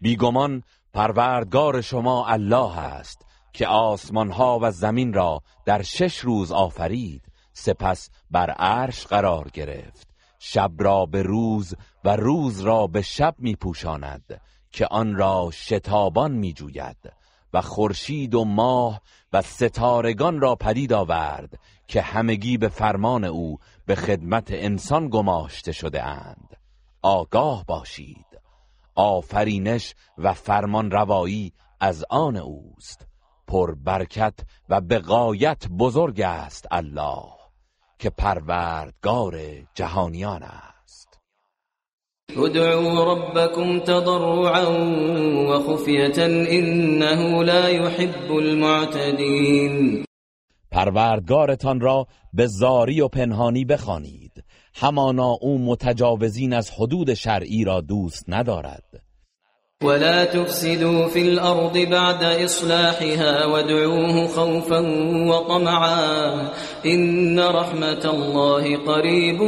[0.02, 0.64] بیگمان
[0.94, 3.29] پروردگار شما الله است.
[3.54, 7.22] که آسمان ها و زمین را در شش روز آفرید
[7.54, 10.08] سپس بر عرش قرار گرفت.
[10.40, 16.32] شب را به روز و روز را به شب می پوشاند که آن را شتابان
[16.32, 17.14] می جوید
[17.54, 19.02] و خورشید و ماه
[19.34, 26.04] و ستارگان را پدید آورد که همگی به فرمان او به خدمت انسان گماشته شده
[26.04, 26.58] اند.
[27.02, 28.26] آگاه باشید.
[28.96, 33.09] آفرینش و فرمان روایی از آن اوست.
[33.50, 34.34] پر برکت
[34.70, 37.24] و به غایت بزرگ است الله
[38.00, 39.40] که پروردگار
[39.74, 41.20] جهانیان است.
[42.38, 44.66] ادعوا ربكم تضرعا
[45.50, 50.06] وخفية انه لا يحب المعتدين
[50.72, 54.44] پروردگارتان را به زاری و پنهانی بخوانید
[54.76, 59.09] همانا او متجاوزین از حدود شرعی را دوست ندارد.
[59.84, 64.80] ولا تفسدوا في الأرض بعد إصلاحها وادعوه خوفا
[65.30, 66.52] وطمعا
[66.86, 69.42] إن رحمة الله قريب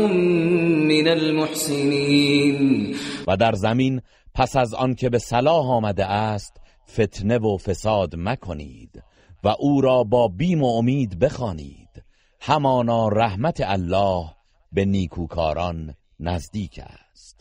[0.88, 2.96] من المحسنين.
[3.28, 4.02] و در زمین
[4.34, 6.58] پس از آن که به صلاح آمده است
[6.92, 9.04] فتنه و فساد مکنید
[9.44, 12.04] و او را با بیم و امید بخوانید.
[12.42, 14.26] همانا رحمت الله
[14.72, 17.41] به نیکوکاران نزدیک است.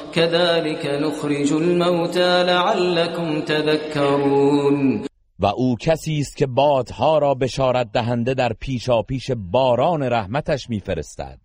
[0.15, 5.05] كذلك نخرج الموتى لعلكم تذكرون.
[5.39, 11.39] و او کسی است که بادها را بشارت دهنده در پیشا پیش باران رحمتش میفرستد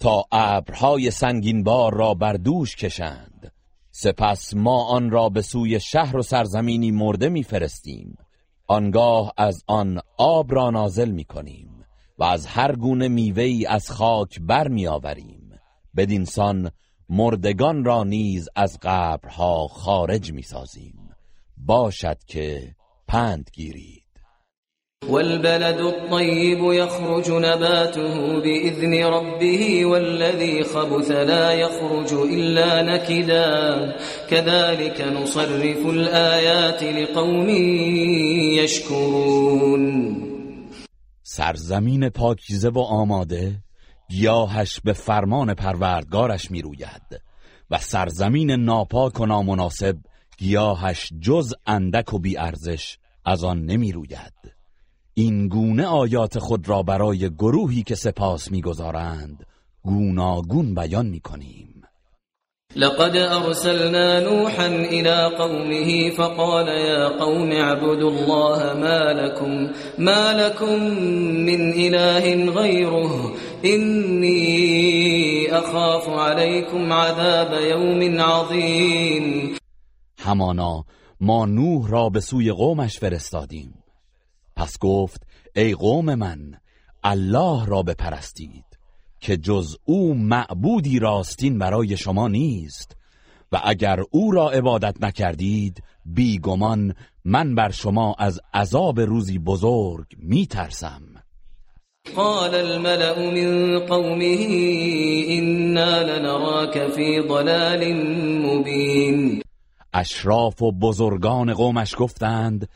[0.00, 3.52] تا ابرهای سنگین بار را بر دوش کشند.
[3.90, 8.16] سپس ما آن را به سوی شهر و سرزمینی مرده میفرستیم.
[8.66, 11.84] آنگاه از آن آب را نازل می‌کنیم
[12.18, 15.50] و از هر گونه میوه از خاک بر می آوریم
[15.96, 16.70] بدینسان
[17.08, 21.10] مردگان را نیز از قبرها خارج می سازیم
[21.56, 22.74] باشد که
[23.08, 24.02] پند گیرید.
[25.08, 33.92] والبلد الطيب يخرج نباته بإذن ربه والذي خبث لا يخرج إلا نكدا.
[34.30, 37.48] كذلك نصرف الآيات لقوم
[38.58, 40.16] يشكرون.
[41.22, 43.65] سرزمین پاکیزه و آماده؟
[44.08, 47.22] گیاهش به فرمان پروردگارش می روید
[47.70, 49.96] و سرزمین ناپاک و نامناسب
[50.38, 54.56] گیاهش جز اندک و بیارزش از آن نمی روید
[55.14, 59.46] این گونه آیات خود را برای گروهی که سپاس می‌گذارند
[59.82, 61.65] گوناگون بیان می‌کنیم.
[62.76, 70.82] لقد أرسلنا نوحا إلى قومه فقال يا قوم اعبدوا الله ما لكم, ما لكم
[71.48, 73.34] من إله غيره
[73.64, 74.38] إني
[75.52, 79.56] أخاف عليكم عذاب يوم عظيم.
[80.24, 80.84] همانا
[81.20, 83.74] ما نوح را به سوی قومش فرستادیم.
[84.56, 85.22] پس گفت
[85.56, 86.38] ای قوم من
[87.04, 88.75] الله را بپرستید.
[89.20, 92.96] که جز او معبودی راستین برای شما نیست.
[93.52, 96.94] و اگر او را عبادت نکردید بیگمان
[97.24, 101.02] من بر شما از عذاب روزی بزرگ میترسم.
[102.16, 104.46] قال الملأ من قومه
[105.28, 107.92] إنا لنراك في ضلال
[108.46, 109.42] مبين.
[109.94, 112.68] اشراف و بزرگان قومش گفتند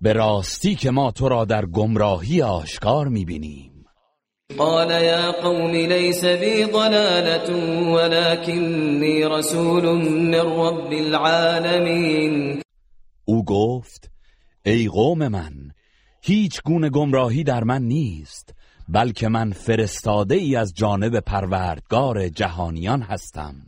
[0.00, 3.75] به راستی که ما تو را در گمراهی آشکار می‌بینیم.
[4.54, 7.50] قال يا قوم ليس بي ضلالة
[7.92, 12.62] ولكني رسول من رب العالمين.
[13.24, 14.10] او گفت
[14.66, 15.70] ای قوم من
[16.22, 18.54] هیچ گونه گمراهی در من نیست
[18.88, 23.65] بلکه من فرستاده ای از جانب پروردگار جهانیان هستم.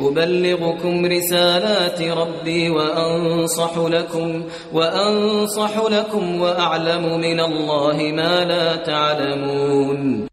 [0.00, 10.28] أبلغكم رسالات ربي وأنصح لكم وأنصح لكم وأعلم من الله ما لا تعلمون.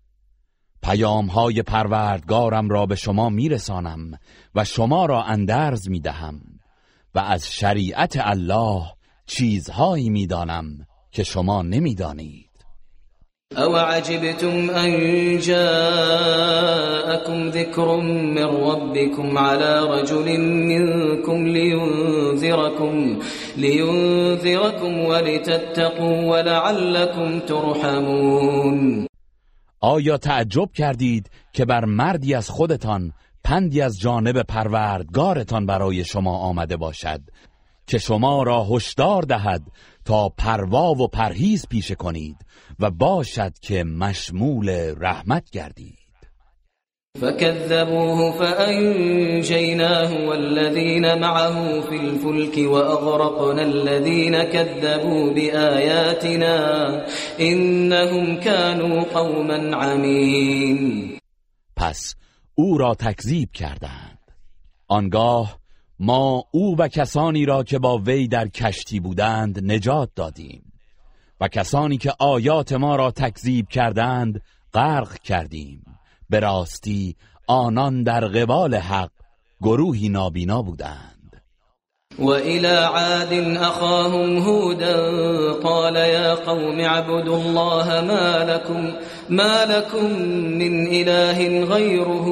[0.84, 4.20] پیام های پروردگارم را به شما میرسانم
[4.56, 6.42] و شما را اندرز می‌دهم
[7.16, 8.82] و از شریعت الله
[9.26, 10.66] چیزهایی می‌دانم
[11.12, 12.45] که شما نمی‌دانید.
[13.54, 14.92] أو عجبتم أن
[15.40, 16.70] جاءكم
[17.50, 23.20] ذكر من ربكم على رجل منكم لينذركم,
[23.58, 29.08] لينذركم ولتتقوا ولعلكم ترحمون.
[29.82, 33.14] آیا تعجب کردید که بر مردی از خودتان
[33.44, 37.22] پندی از جانب پروردگارتان برای شما آمده باشد
[37.88, 39.62] که شما را هشدار دهد
[40.06, 42.38] تا پروا و پرهیز پیشه کنید
[42.80, 46.06] و باشد که مشمول رحمت گردید.
[47.22, 56.58] فكذبوه فأنجيناه والذين معه في الفلك وأغرقنا الذين كذبوا بآياتنا
[57.40, 61.20] إنهم كانوا قوما عمين
[61.76, 62.16] پس
[62.56, 64.20] او را تکذیب کردند.
[64.88, 65.60] آنگاه
[66.00, 70.74] ما او و کسانی را که با وی در کشتی بودند نجات دادیم
[71.42, 74.42] و کسانی که آیات ما را تکذیب کردند
[74.74, 75.86] غرق کردیم.
[76.30, 77.16] به راستی
[77.48, 79.12] آنان در قبال حق
[79.62, 81.42] گروهی نابینا بودند.
[82.20, 88.94] و الى عاد اخاهم هودا قال یا قوم اعبدوا الله ما لكم
[89.30, 90.06] ما لكم
[90.60, 92.28] من اله غیره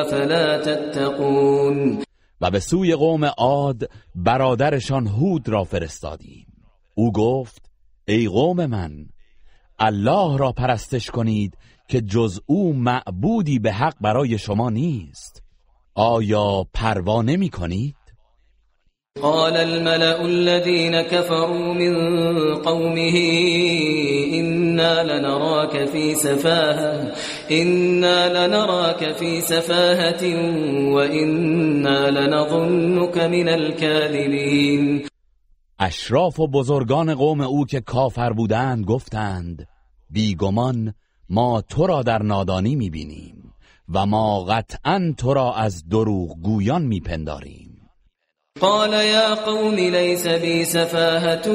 [0.00, 2.04] افلا تتقون؟
[2.40, 6.46] و به سوی قوم عاد برادرشان هود را فرستادیم
[6.94, 7.70] او گفت
[8.08, 9.06] ای قوم من
[9.78, 11.58] الله را پرستش کنید
[11.88, 15.42] که جز او معبودی به حق برای شما نیست
[15.94, 17.96] آیا پروا نمی کنید؟
[19.22, 21.94] قال الملأ الذين كفروا من
[22.54, 23.16] قومه
[24.34, 27.14] إنا لنراك في سفاهة
[27.50, 30.24] إنا لنراك في سفاهة
[30.94, 35.08] وإنا لنظنك من الكاذبين.
[35.80, 39.68] اشراف و بزرگان قوم او که کافر بودند گفتند
[40.10, 40.94] بیگمان
[41.30, 43.52] ما تو را در نادانی می‌بینیم
[43.94, 47.63] و ما قطعا تو را از دروغ گویان میپنداریم.
[48.60, 51.48] قال يا قوم ليس بي سفاهة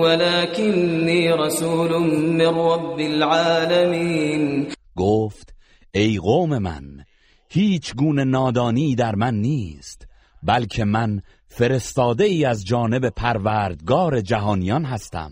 [0.00, 4.66] ولكني رسول من رب العالمين.
[4.96, 5.54] گفت
[5.94, 7.04] ای قوم من
[7.48, 10.06] هیچ گونه نادانی در من نیست
[10.42, 15.30] بلکه من فرستاده ای از جانب پروردگار جهانیان هستم.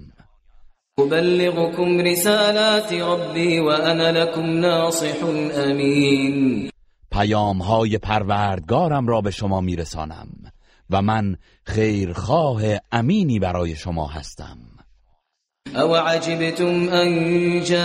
[0.99, 5.25] أبلغكم رسالات ربي وأنا لكم ناصح
[5.55, 6.71] أمين
[7.11, 10.52] پیام های پروردگارم را به شما میرسانم.
[10.93, 12.63] و من خیرخواه
[12.93, 14.72] امینی برای شما هستم.
[15.77, 17.83] أو عجبتم أن جاءكم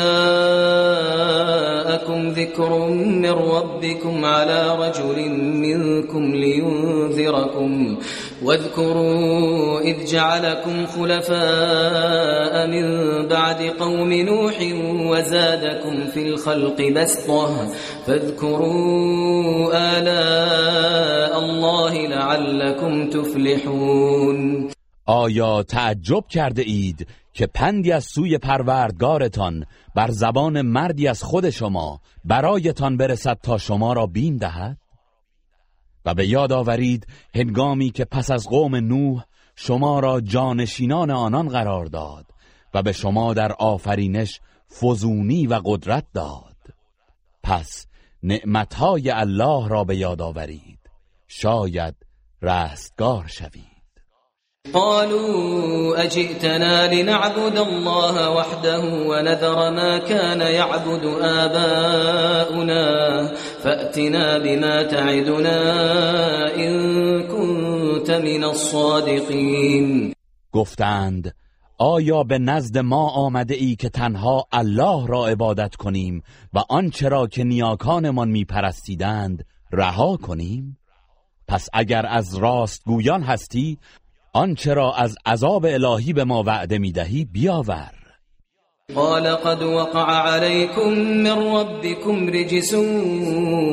[2.30, 7.98] ذكر من ربكم على رجل منكم لينذركم
[8.44, 12.86] واذكروا إذ جعلكم خلفاء من
[13.28, 14.56] بعد قوم نوح
[15.12, 17.68] وزادكم في الخلق بسطة
[18.08, 24.70] فاذكروا آلاء الله لعلكم تفلحون.
[25.10, 27.08] آیا تعجب کرده اید
[27.38, 29.66] که پندی از سوی پروردگارتان
[29.96, 34.78] بر زبان مردی از خود شما برایتان برسد تا شما را بیم دهد؟
[36.06, 39.24] و به یاد آورید هنگامی که پس از قوم نوح
[39.56, 42.26] شما را جانشینان آنان قرار داد
[42.74, 44.42] و به شما در آفرینش
[44.82, 46.58] فزونی و قدرت داد.
[47.44, 47.88] پس
[48.24, 50.80] نعمتهای الله را به یاد آورید.
[51.28, 51.96] شاید
[52.42, 53.67] رستگار شوید.
[54.74, 62.86] قالوا أجئتنا لنعبد الله وحده ونذر ما كان يعبد آباؤنا
[63.64, 65.60] فأتنا بما تعدنا
[66.56, 66.74] إن
[67.28, 70.14] كنت من الصادقين.
[70.54, 71.34] گفتند
[71.78, 76.24] آیا به نزد ما آمده ای که تنها الله را عبادت کنیم
[76.54, 80.78] و آنچه را که نیاکانمان میپرستیدند رها کنیم؟
[81.48, 83.78] پس اگر از راست گویان هستی
[84.38, 87.92] آنچه را از عذاب الهی به ما وعده می‌دهی بیاور.
[88.96, 92.74] قال قد وقع عليكم من ربكم رجس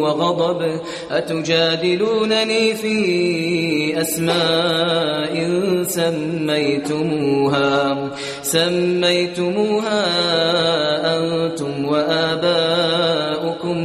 [0.01, 0.81] وغضب
[1.11, 5.35] أتجادلونني في أسماء
[5.85, 8.11] سميتموها؟
[8.43, 10.05] سميتموها
[11.17, 13.79] أنتم وآباؤكم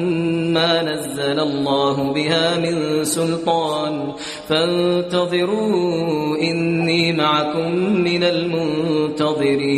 [0.54, 4.14] ما نزل الله بها من سلطان.
[4.50, 7.72] فانتظروا إني معكم
[8.04, 9.74] من المنتظرين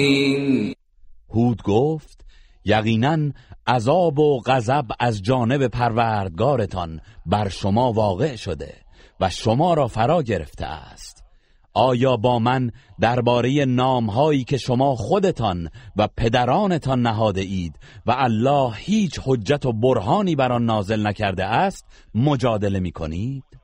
[1.30, 2.26] هود گفت
[2.66, 3.32] یقینا
[3.68, 8.74] عذاب و غضب از جانب پروردگارتان بر شما واقع شده
[9.20, 11.24] و شما را فرا گرفته است
[11.74, 19.20] آیا با من درباره نامهایی که شما خودتان و پدرانتان نهاده اید و الله هیچ
[19.26, 21.86] حجت و برهانی بر آن نازل نکرده است
[22.16, 23.61] مجادله می کنید؟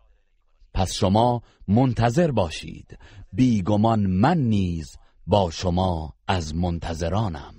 [0.78, 2.98] پس شما منتظر باشید.
[3.34, 4.98] بیگمان من نیز
[5.28, 7.54] با شما از منتظرانم.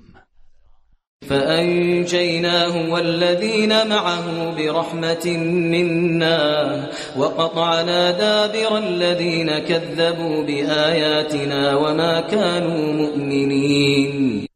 [1.28, 5.26] فأنجيناه والذين معه برحمة
[5.72, 14.46] منا وقطعنا دابر الذين كذبوا بآياتنا وما كانوا مؤمنين.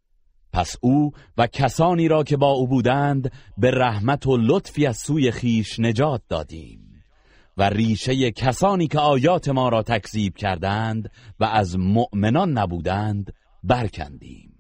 [0.53, 5.31] پس او و کسانی را که با او بودند به رحمت و لطفی از سوی
[5.31, 6.82] خیش نجات دادیم.
[7.57, 11.11] و ریشه کسانی که آیات ما را تکذیب کردند
[11.41, 14.53] و از مؤمنان نبودند برکندیم.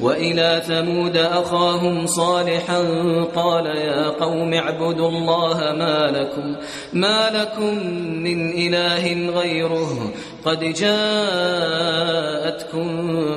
[0.00, 2.82] وإلى ثمود أخاهم صالحا
[3.34, 6.56] قال يا قوم اعبدوا الله ما لكم
[6.92, 7.86] ما لكم
[8.22, 10.12] من إله غيره
[10.44, 11.06] قد جاءتكم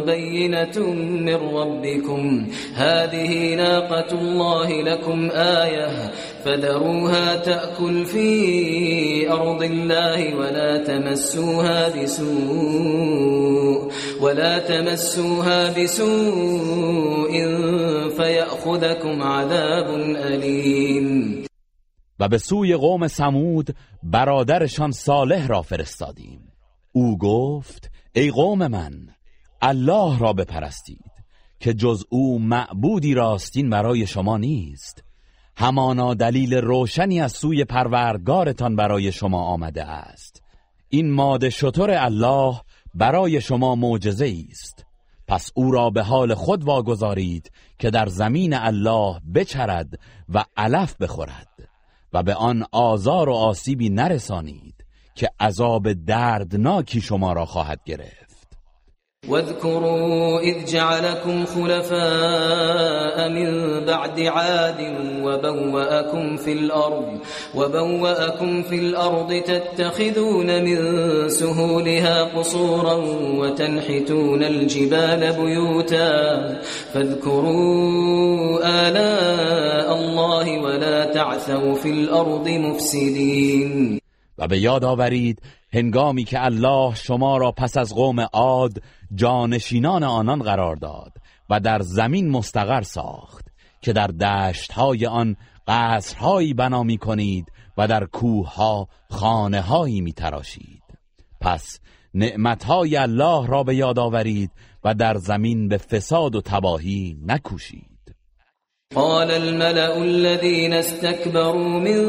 [0.05, 2.47] بينة من ربكم.
[2.75, 6.11] هذه ناقة الله لكم آية.
[6.45, 17.31] فذروها تأكل في أرض الله ولا تمسوها بسوء ولا تمسوها بسوء
[18.09, 21.43] فيأخذكم عذاب أليم.
[22.19, 26.52] و به سوی قوم سمود برادرشان صالح را فرستادیم.
[26.93, 28.93] او گفت ای قوم من
[29.61, 31.11] الله را بپرستید
[31.59, 35.03] که جز او معبودی راستین برای شما نیست.
[35.57, 40.43] همانا دلیل روشنی از سوی پروردگارتان برای شما آمده است.
[40.89, 42.61] این ماده شطور الله
[42.95, 44.85] برای شما معجزه است
[45.27, 49.99] پس او را به حال خود واگذارید که در زمین الله بچرد
[50.29, 51.69] و علف بخورد
[52.13, 54.82] و به آن آزار و آسیبی نرسانید.
[55.15, 58.23] که عذاب دردناکی شما را خواهد گرفت.
[59.29, 64.79] واذكروا إذ جعلكم خلفاء من بعد عاد
[65.23, 67.19] وبوأكم في الأرض
[67.55, 70.79] وبوأكم في الأرض تتخذون من
[71.29, 72.93] سهولها قصورا
[73.39, 76.11] وتنحتون الجبال بيوتا.
[76.93, 84.02] فاذكروا آلاء الله ولا تعثوا في الأرض مفسدين.
[84.37, 85.41] و به یاد آورید
[85.73, 88.83] هنگامی که الله شما را پس از قوم عاد
[89.15, 91.11] جانشینان آنان قرار داد
[91.49, 93.45] و در زمین مستقر ساخت
[93.81, 95.35] که در دشتهای آن
[95.67, 97.45] قصرهایی بنا می کنید
[97.77, 100.83] و در کوهها خانه هایی می تراشید
[101.41, 101.79] پس
[102.13, 104.51] نعمتهای الله را به یاد آورید
[104.83, 107.92] و در زمین به فساد و تباهی نکوشید.
[108.95, 112.05] قال الملأ الذين استكبروا من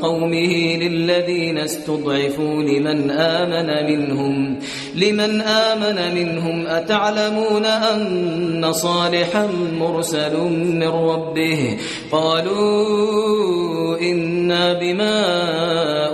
[0.00, 4.58] قومه للذين استضعفوا لمن آمن منهم
[4.94, 9.46] لمن آمن منهم أتعلمون أن صالحا
[9.80, 11.78] مرسل من ربه؟
[12.12, 15.16] قالوا إنا بما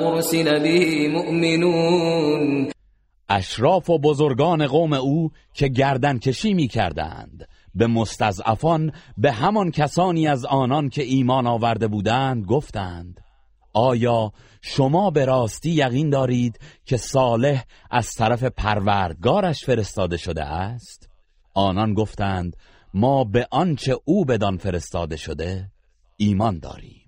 [0.09, 2.71] أرسل به مؤمنون.
[3.31, 10.29] أشراف و بزرگان قوم أو که گردن کشی می کردند به مستضعفان به همان کسانی
[10.29, 13.21] از آنان که ایمان آورده بودند گفتند
[13.73, 14.33] آیا
[14.63, 21.09] شما به راستی یقین دارید که صالح از طرف پروردگارش فرستاده شده است؟
[21.55, 22.57] آنان گفتند
[22.95, 25.71] ما به آنچه او بدان فرستاده شده
[26.17, 27.04] ایمان داریم.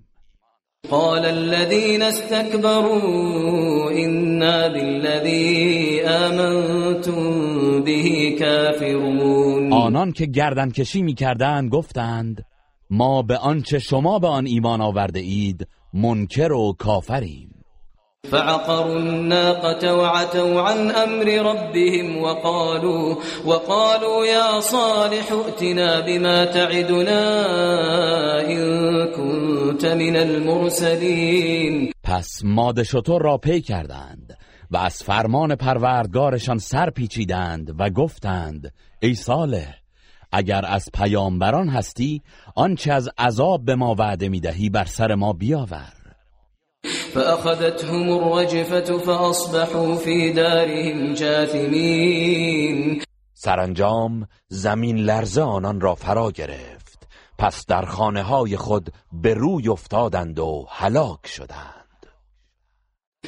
[0.91, 9.73] قال الذين استكبروا إنا بالذي آمنتم به كافرون.
[9.73, 12.45] آنان که گردن کشی می کردند گفتند
[12.91, 17.56] ما به آنچه شما به آن ایمان آورده اید منکر و کافریم.
[18.31, 23.17] فعقروا الناقة وعتوا عن أمر ربهم وقالوا
[23.47, 27.23] وقالوا يا صالح ائتنا بما تعدنا
[28.49, 28.63] إن
[29.17, 31.93] كنت من المرسلين.
[32.03, 34.39] پس ماده شطور را پی کردند
[34.71, 38.73] و از فرمان پروردگارشان سر پیچیدند و گفتند
[39.03, 39.75] ای صالح
[40.33, 42.23] اگر از پیامبران هستی
[42.57, 46.06] آنچه از عذاب به ما وعده می‌دهی بر سر ما بیاور.
[47.15, 53.03] فأخذتهم الرجفة فأصبحوا في دارهم جاثمين.
[53.35, 57.09] سرانجام زمین لرزه آنان را فرا گرفت.
[57.39, 61.76] پس در خانه های خود به روی افتادند و هلاک شدند.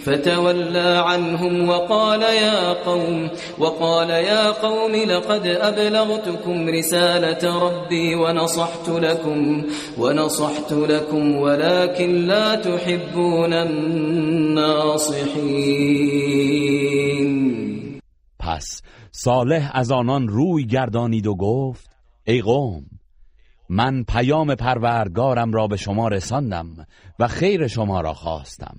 [0.04, 9.64] فتولى عنهم وقال يا قوم وقال يا قوم لقد أبلغتكم رسالة ربي ونصحت لكم
[9.98, 15.18] ونصحت لكم ولكن لا تحبون الناصحين.
[18.38, 21.90] پس صالح از آنان روی گردانید و گفت
[22.24, 22.84] ای قوم
[23.68, 26.66] من پیام پروردگارم را به شما رساندم
[27.18, 28.76] و خیر شما را خواستم.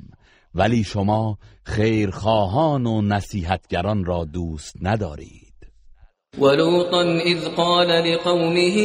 [0.56, 5.50] ولی شما خیرخواهان و نصیحتگران را دوست ندارید
[6.38, 8.76] ولوطا اذ قال لقومه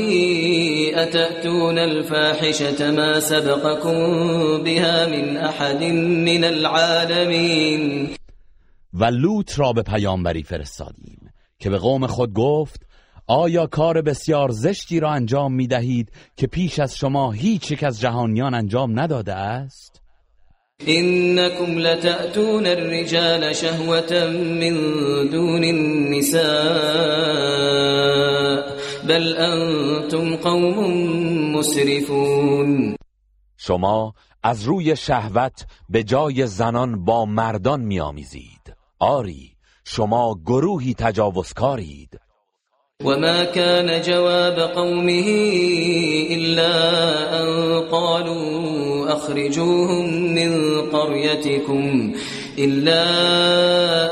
[0.97, 3.99] اتأتون الفاحشة ما سبقكم
[4.65, 8.11] بها من احد من العالمین
[8.93, 12.87] و لوط را به پیامبری فرستادیم که به قوم خود گفت
[13.27, 18.01] آیا کار بسیار زشتی را انجام می دهید که پیش از شما هیچ یک از
[18.01, 19.94] جهانیان انجام نداده است؟
[20.83, 24.75] إنكم لتأتون الرجال شهوة من
[25.31, 26.45] دون النساء
[29.09, 30.77] بل أنتم قوم
[31.57, 32.97] مسرفون.
[33.57, 38.75] شما از روی شهوت به جای زنان با مردان میآمیزید.
[38.99, 39.51] آری
[39.85, 42.21] شما گروهی تجاوزکارید.
[43.03, 45.29] وما كان جواب قومه
[46.31, 46.71] إلا
[47.41, 47.49] أن
[47.91, 52.13] قالوا أخرجوهم من قريتكم
[52.59, 53.05] إلا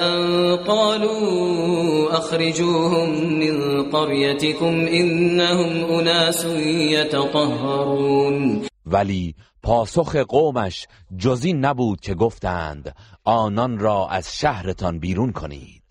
[0.08, 6.44] أن قالوا أخرجوهم من قريتكم إنهم أناس
[6.90, 8.66] يتطهرون.
[8.86, 10.86] ولی پاسخ قومش
[11.16, 12.94] جزین نبود که گفتند
[13.24, 15.81] آنان را از شهرتان بیرون کنید.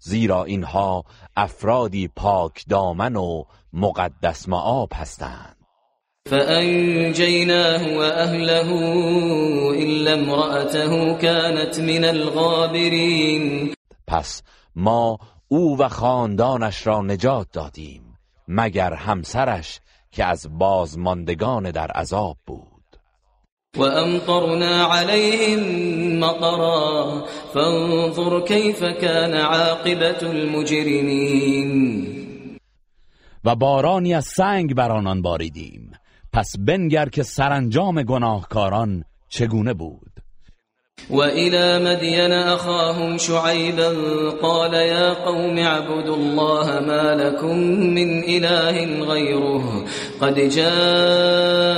[0.00, 1.04] زیرا اینها
[1.36, 5.56] افرادی پاک دامن و مقدس معاب هستند.
[6.26, 8.70] فأنجيناه وأهله
[9.72, 13.74] إلا امرأته كانت من الغابرين
[14.06, 14.42] پس
[14.76, 15.18] ما
[15.48, 18.18] او و خاندانش را نجات دادیم
[18.48, 19.80] مگر همسرش
[20.12, 22.69] که از بازماندگان در عذاب بود.
[23.76, 25.60] وأمطرنا عليهم
[26.20, 27.24] مطرا
[27.54, 31.80] فانظر كيف كان عاقبة المجرمين.
[33.44, 35.92] و بارانی از سنگ بر آنان باریدیم.
[36.32, 40.19] پس بنگر که سرانجام گناهکاران چگونه بود؟
[41.10, 43.88] وإلى مدين أخاهم شعيبا
[44.42, 47.58] قال يا قوم اعبدوا الله ما لكم
[47.94, 49.84] من إله غيره
[50.20, 51.70] قد جاءتكم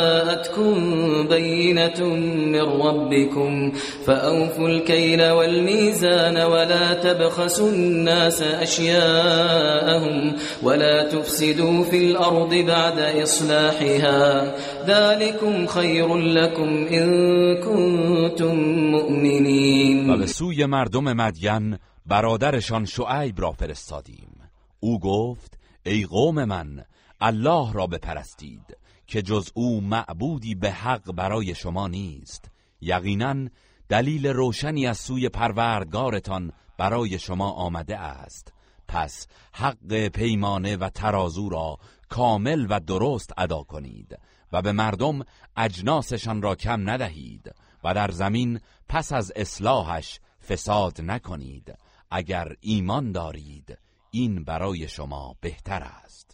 [1.29, 2.05] بينة
[2.47, 3.73] من ربكم
[4.07, 10.33] فأوفوا الكيل والميزان ولا تبخسوا الناس أشياءهم
[10.63, 14.55] ولا تفسدوا في الأرض بعد إصلاحها
[14.87, 17.09] ذلكم خير لكم إن
[17.57, 18.57] كنتم
[18.91, 20.11] مؤمنين.
[20.11, 24.41] و به سوی مردم مدین برادرشان شعیب را فرستادیم.
[24.81, 26.85] او گفت ای قوم من
[27.21, 28.77] الله را بپرستید
[29.07, 32.51] که جز او معبودی به حق برای شما نیست.
[32.81, 33.49] یقینا
[33.89, 38.53] دلیل روشنی از سوی پروردگارتان برای شما آمده است.
[38.89, 41.79] پس حق پیمانه و ترازو را
[42.09, 44.19] کامل و درست ادا کنید.
[44.53, 45.25] و به مردم
[45.57, 47.55] اجناسشان را کم ندهید
[47.85, 51.75] و در زمین پس از اصلاحش فساد نکنید.
[52.11, 53.79] اگر ایمان دارید
[54.11, 56.32] این برای شما بهتر است.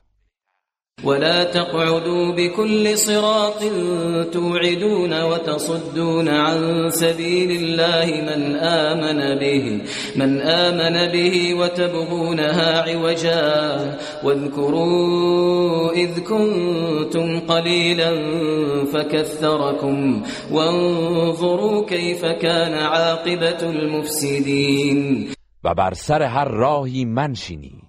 [1.04, 3.62] ولا تقعدوا بكل صراط
[4.32, 9.80] توعدون وتصدون عن سبيل الله من آمن به
[10.16, 13.98] من آمن به وتبغونها عوجا.
[14.24, 18.12] واذكروا إذ كنتم قليلا
[18.92, 20.22] فكثركم
[20.52, 25.28] وانظروا كيف كان عاقبة المفسدين.
[25.64, 27.87] و سر هر راهی منشینید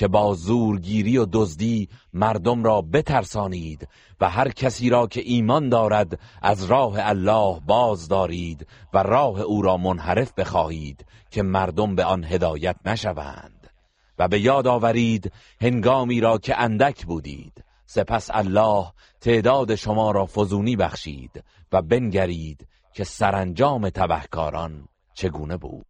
[0.00, 3.88] که با زورگیری و دزدی مردم را بترسانید
[4.20, 9.62] و هر کسی را که ایمان دارد از راه الله باز دارید و راه او
[9.62, 13.70] را منحرف بخواهید که مردم به آن هدایت نشوند.
[14.18, 17.64] و به یاد آورید هنگامی را که اندک بودید.
[17.86, 25.89] سپس الله تعداد شما را فزونی بخشید و بنگرید که سرانجام تبهکاران چگونه بود.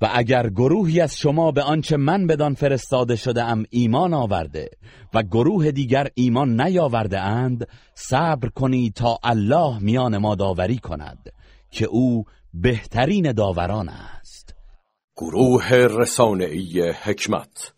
[0.00, 4.70] و اگر گروهی از شما به آنچه من بدان فرستاده شده ام ایمان آورده
[5.14, 11.32] و گروه دیگر ایمان نیاورده اند صبر کنید تا الله میان ما داوری کند
[11.70, 12.24] که او
[12.54, 14.54] بهترین داوران است.
[15.16, 17.72] گروه رسانه‌ای حکمت